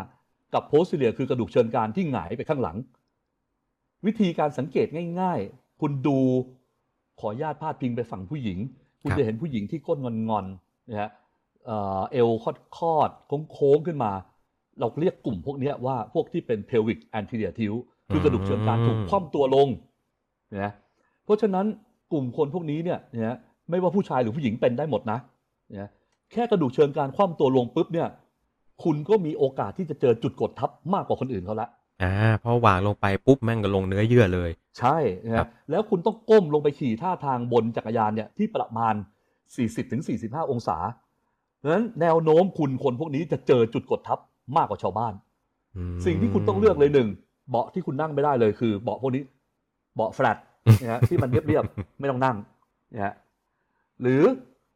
[0.54, 2.78] กับ posterior คือกระดูกเชิงกรานที่หงายไปข้างหลัง
[4.06, 4.88] วิธีการสังเกต
[5.22, 6.20] ง่าย ๆ คุณดู
[7.20, 8.58] ขอญาตพาดพิงไปฝั่งผู้หญิง
[9.02, 9.98] คุณจะเห็นผู้หญิงที่ก้น
[10.30, 11.10] งอนๆนะฮะ
[11.66, 14.12] เอ่อเอวคอดคอดๆโค้งๆขึ้นมา
[14.80, 17.80] เราเรียกกลุ่มพวกนี้ว่าพวกที่เป็น pelvic anterior tilt
[18.10, 19.68] คือกระดูกเชิงกรานถูกคว่ำตัวลง
[20.62, 20.72] นะ
[21.26, 21.66] เพราะฉะนั้น
[22.12, 23.38] กลุ่มคนพวกนี้เนี่ยนะ
[23.70, 25.20] ไม่ว่าผู้ชายหรือผู้หญิงเป็นได้หมดนะ
[25.80, 25.90] นะ
[26.32, 28.08] แค่กระดูกเชิงกรานคว่ำตัวลงปุ๊บเนี่ย
[28.84, 31.70] คุณก็มีโอกาสที่จะเจอจุดกดทับมากกว่าคนอื่นเขาละ
[32.04, 32.14] อ่า
[32.44, 38.94] พอวางลงไปปุ๊บแม่งก็ลงเนื้อเยื่อเลย ใช่นะครัฮะบแล้วคุณต้องก้มลงไปขี่ท่าทางบนจักรยานเนี่ยที่ประมาณ
[39.74, 40.78] 40-45 องศา
[41.62, 44.20] ดังนั้นแนวโน้มคุณคนพวกนี้จะเจอจุดกดทับ
[44.58, 45.14] มากกว่าชาวบ้าน
[45.78, 47.10] อืมสิ่งที่คุณต้องเลือกเลยหนึ่ง
[47.50, 49.24] เบาะที่คุณนั่งไม่ได้เลยคือ เบาะพวกนี้
[49.96, 50.38] เบาะแฟลต
[50.82, 52.38] นะฮะที่มันเรียบๆไม่ต้องนั่ง
[52.94, 53.14] นะฮะ
[54.02, 54.22] หรือ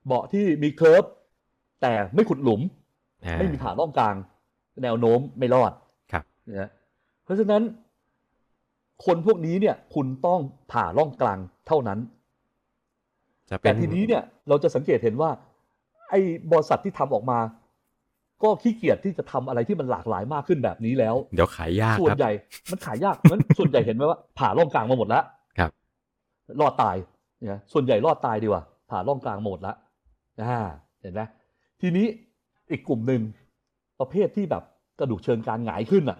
[0.07, 1.03] เบาะที่มีเคิร์ฟ
[1.81, 2.84] แต่ไม่ขุดหลุมอ่า
[3.39, 4.15] ไม่มีฐานร่องกลาง
[4.83, 5.71] แนวโน้มไม่รอด
[6.11, 6.69] ครับนะฮะ
[7.23, 7.61] เพราะฉะนั้น
[9.05, 10.39] คนพวกนี้เนี่ย คุณต้อง
[10.71, 11.99] ผ่าร่องกลางเท่านั้น
[13.49, 15.29] จะเป็แต่นทีนี้เนี่ย เราจะสังเกตเห็นว่า
[16.09, 16.19] ไอ้
[16.51, 17.39] บริษัทที่ทำออกมา
[18.43, 22.31] ก็ขี้เกียจที่จะทำอะไรที่มันหลากหลายมากขึ้นแบบนี้แล้ว เดี๋ยวขายยากส่วคนรับใหญ่
[22.71, 25.23] มันขายยากนั้นส่วนใหญ่เห็นไหมว่า ผ่าร่องกลางมาหมดแล้ว
[25.57, 25.71] ครับ
[26.61, 26.95] รอดตาย
[27.37, 29.75] เนี่ยส่วนใหญ่รอดตายดีกว่าผ่าร่องกลางมาหมดแล้ว
[30.43, 30.59] อ่า
[31.01, 31.21] เห็นไหม
[31.81, 32.05] ทีนี้
[32.71, 33.21] อีกกลุ่มหนึ่ง
[33.99, 34.63] ประเภทที่แบบ
[34.99, 36.19] กระดูกเชิงกรานหงายขึ้นอะ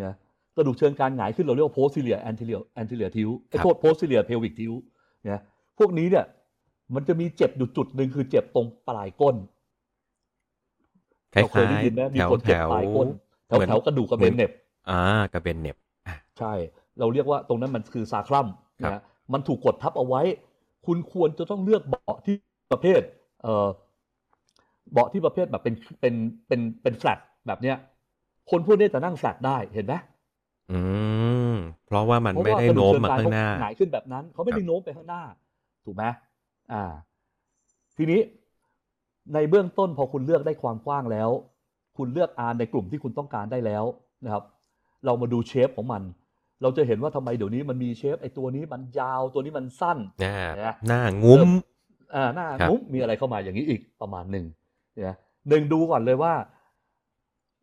[0.00, 0.14] เนี่ย
[0.56, 4.80] กระดูกเชิงกรานหงายขึ้นเราเรียกว่า posterior anterior anterior tilt ไอ้ครับโทษ posterior pelvic tilt
[5.24, 5.40] เนี่ย
[5.78, 6.24] พวกนี้เนี่ย
[6.94, 9.36] มันจะมีเจ็บอยู่จุดหนึ่งคือเจ็บตรงปลายก้น
[11.34, 13.08] คล้าเราเคยได้ยยินไหมๆมีแถวคนแถเจ็บวปลายก้น
[13.46, 14.50] แถวเหมือนแถวกระดูกกระเบนเหน็บ
[14.90, 15.00] อ่า
[15.32, 15.76] กระเบนเหน็บ
[16.06, 16.52] อะใช่
[16.98, 18.46] เราเรียกว่าตรงนั้นมันคือซาครัม
[18.82, 19.02] ครับนะฮะ
[19.32, 20.22] มันถูกกดทับเอาไว้
[20.86, 22.34] คุณควรจะต้องเลือกเบาะที่
[22.72, 23.00] ประเภท
[23.42, 23.66] เอ่อ
[24.92, 26.14] เบาะที่ประเภทแบบเป็นเป็น
[26.48, 27.76] เป็นเป็นแฟลตแบบเนี้ย
[28.50, 29.94] คนพวกนี้จะนั่งแฟลตได้เห็นไหม
[30.72, 30.80] อื
[31.52, 31.54] ม
[31.86, 35.22] เพราะว่ามันเพราะไม่ว่าได้กระดูโน้กมเชิงมากรานข้างหน้าเขาหงายขึ้นแบบนั้นเขาไม่คได้รับโน้มไปข้างหน้า
[35.84, 36.04] ถูกไหม
[36.72, 36.84] อ่า
[37.96, 38.20] ทีนี้
[39.34, 41.30] ในเบื้องต้นพอคุณเลือกได้ความกว้างแล้ว
[41.96, 43.84] คุณเลือกอาร์ในกลุ่มที่คุณต้องการได้แล้ว
[44.24, 44.44] นะครับ
[45.04, 46.02] เรามาดูเชฟของมัน
[46.62, 51.48] เราจะเห็นว่าทำไมเดี๋ยวนี้มันมีเชฟไอ้ตัวนี้มันยาวตัวนี้มันสั้นหน้าเนี่ยหน้างุ้ม
[52.14, 54.44] อ่าหน้าครับงุ้มมีอะไรเข้ามาอย่างนี้อีกประมาณหนึ่ง
[54.96, 55.16] เนี่ย
[55.48, 56.34] หนึ่งดูก่อนเลยว่า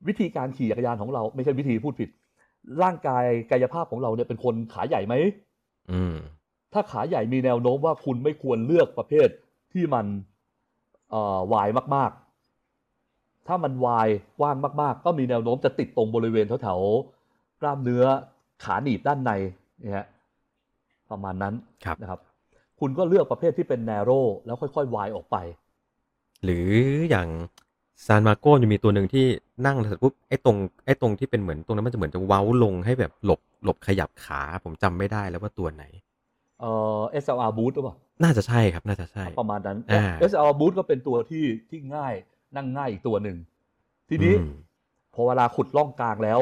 [0.07, 2.09] วิธีการขี่จักรยานของเรา ไม่ใช่วิธีพูดผิด
[2.84, 5.15] ร่างกายกายภาพของเราเนี่ยเป็นคนขาใหญ่ไหม
[5.91, 6.15] อืม
[6.73, 9.27] ถ้าขาใหญ่มีแนวโน้มว่าคุณไม่ควรเลือกประเภท
[9.73, 10.05] ที่มัน
[11.09, 14.09] เอ่อวายมาก ๆ ถ้ามันวาย
[14.39, 18.03] กว้างมาก ๆ ก็มีแนวโน้มจะติดตรงบริเวณแถวๆกล้ามเนื้อ
[18.63, 19.31] ขาหนีบด้านใน
[19.79, 20.07] เนี่ยฮะ
[21.11, 21.53] ประมาณนั้น
[21.86, 22.19] ครับนะครับ
[22.79, 25.38] คุณก็เลือกประเภทที่เป็น narrow แล้วค่อยๆวายออกไป
[26.43, 26.67] หรือ
[27.09, 27.27] อย่าง
[28.05, 29.25] ซานมาโกจะมีตัวหนึ่งที่
[29.65, 35.83] นั่งเสร็จปุ๊บไอ้ตรงไอ้ตรงที่เป็นเหมือนตรงนั้นมันจะเหมือนจะเว้าลงให้แบบหลบหลบขยับขาผมจำไม่ได้แล้วว่าตัวไหน
[36.59, 42.13] เอ่อ SLR boot หรือเปล่า น่าจะใช่ครับ น่าจะใช่ ประมาณนั้นอ่า SLR boot ก็เป็นตัวที่ที่ง่าย
[42.55, 43.37] นั่งง่ายอีกตัวหนึ่ง
[44.09, 44.53] ทีนี้อืม
[45.13, 46.39] พอเวลาขุดล่องกลางแล้ว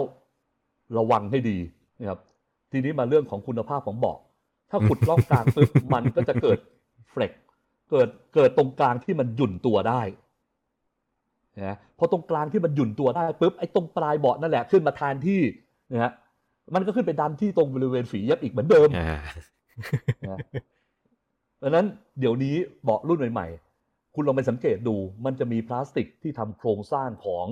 [0.97, 1.57] ระวังให้ดี
[1.99, 2.19] นะครับ
[2.71, 4.17] ทีนี้มาเรื่องของคุณภาพของเบาะ
[4.71, 6.57] ถ้าขุดล่องกลางปุ๊บมันก็จะเกิด
[7.11, 7.31] เฟลก
[7.91, 10.01] เกิดเกิดตรงกลางที่มันหยุ่นตัวได้
[11.59, 15.41] นะพอตรงกลางที่มันหยุ่นตัวได้ปุ๊บไอ้ตรงปลายเบาะนั่นแหละขึ้นมาแทนที่
[15.91, 16.11] นะฮะ
[16.75, 19.17] มันก็ขึ้นไปดันที่ตรงบริเวณฝีเย็บอีกเหมือนเดิมอ่า
[20.29, 20.37] นะ
[21.61, 21.85] ดังนั้น
[22.19, 27.45] เดี๋ยวนี้เบาะรุ่นใหม่ๆ คุณลองไปสังเกตดู มันจะมีพลาสติกที่ทำโครงสร้างของ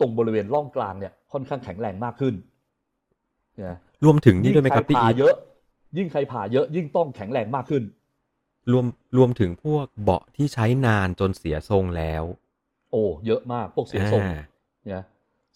[0.00, 2.34] ตรงบริเวณร่องกลางเนี่ยค่อนข้างแข็งแรงมากขึ้น
[3.64, 5.34] นะรวมถึงนี่ด้วยไหมครับยิ่พี่งใครผ่าอีทเยอะ
[5.96, 7.82] ยิ่งใครผ่าเยอะยิ่งต้องแข็งแรงมากขึ้น
[8.72, 8.86] รวม
[9.16, 12.24] รวมถึงพวกเบาะที่ใช้นานจนเสียทรงแล้ว
[12.90, 14.40] โอ้ เยอะมากพวกเสียทรงอ่า
[14.84, 15.04] เนี่ย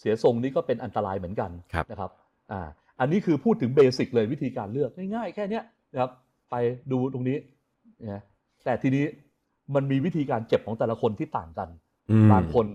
[0.00, 2.10] เสียทรงนี้ก็เป็นอันตรายเหมือนกันครับนะครับ
[2.52, 2.60] อ่า
[3.00, 6.10] อันนี้คือพูดถึงเบสิกเลยวิธีการเลือกง่ายๆ แค่เนี้ยนะครับ
[6.50, 6.54] ไป
[6.92, 7.38] ดูตรงนี้
[8.02, 8.22] นะ
[8.64, 9.04] แต่ทีนี้
[9.74, 11.68] มันมีวิธีการเจ็บของแต่ละคนที่ต่างกัน
[12.10, 12.66] อืมบางคน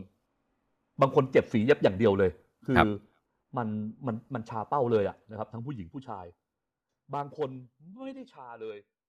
[1.01, 2.31] บางคนเจ็บฝีเย็บอย่างเดียวเลย
[2.65, 2.87] คือครับ
[3.57, 3.67] มัน
[4.05, 6.25] มันมันชาเป้าเลยอะนะครับ ทั้งผู้หญิงผู้ชาย
[7.15, 7.49] บางคน
[7.95, 9.02] ไม่ได้ชาเลยแต่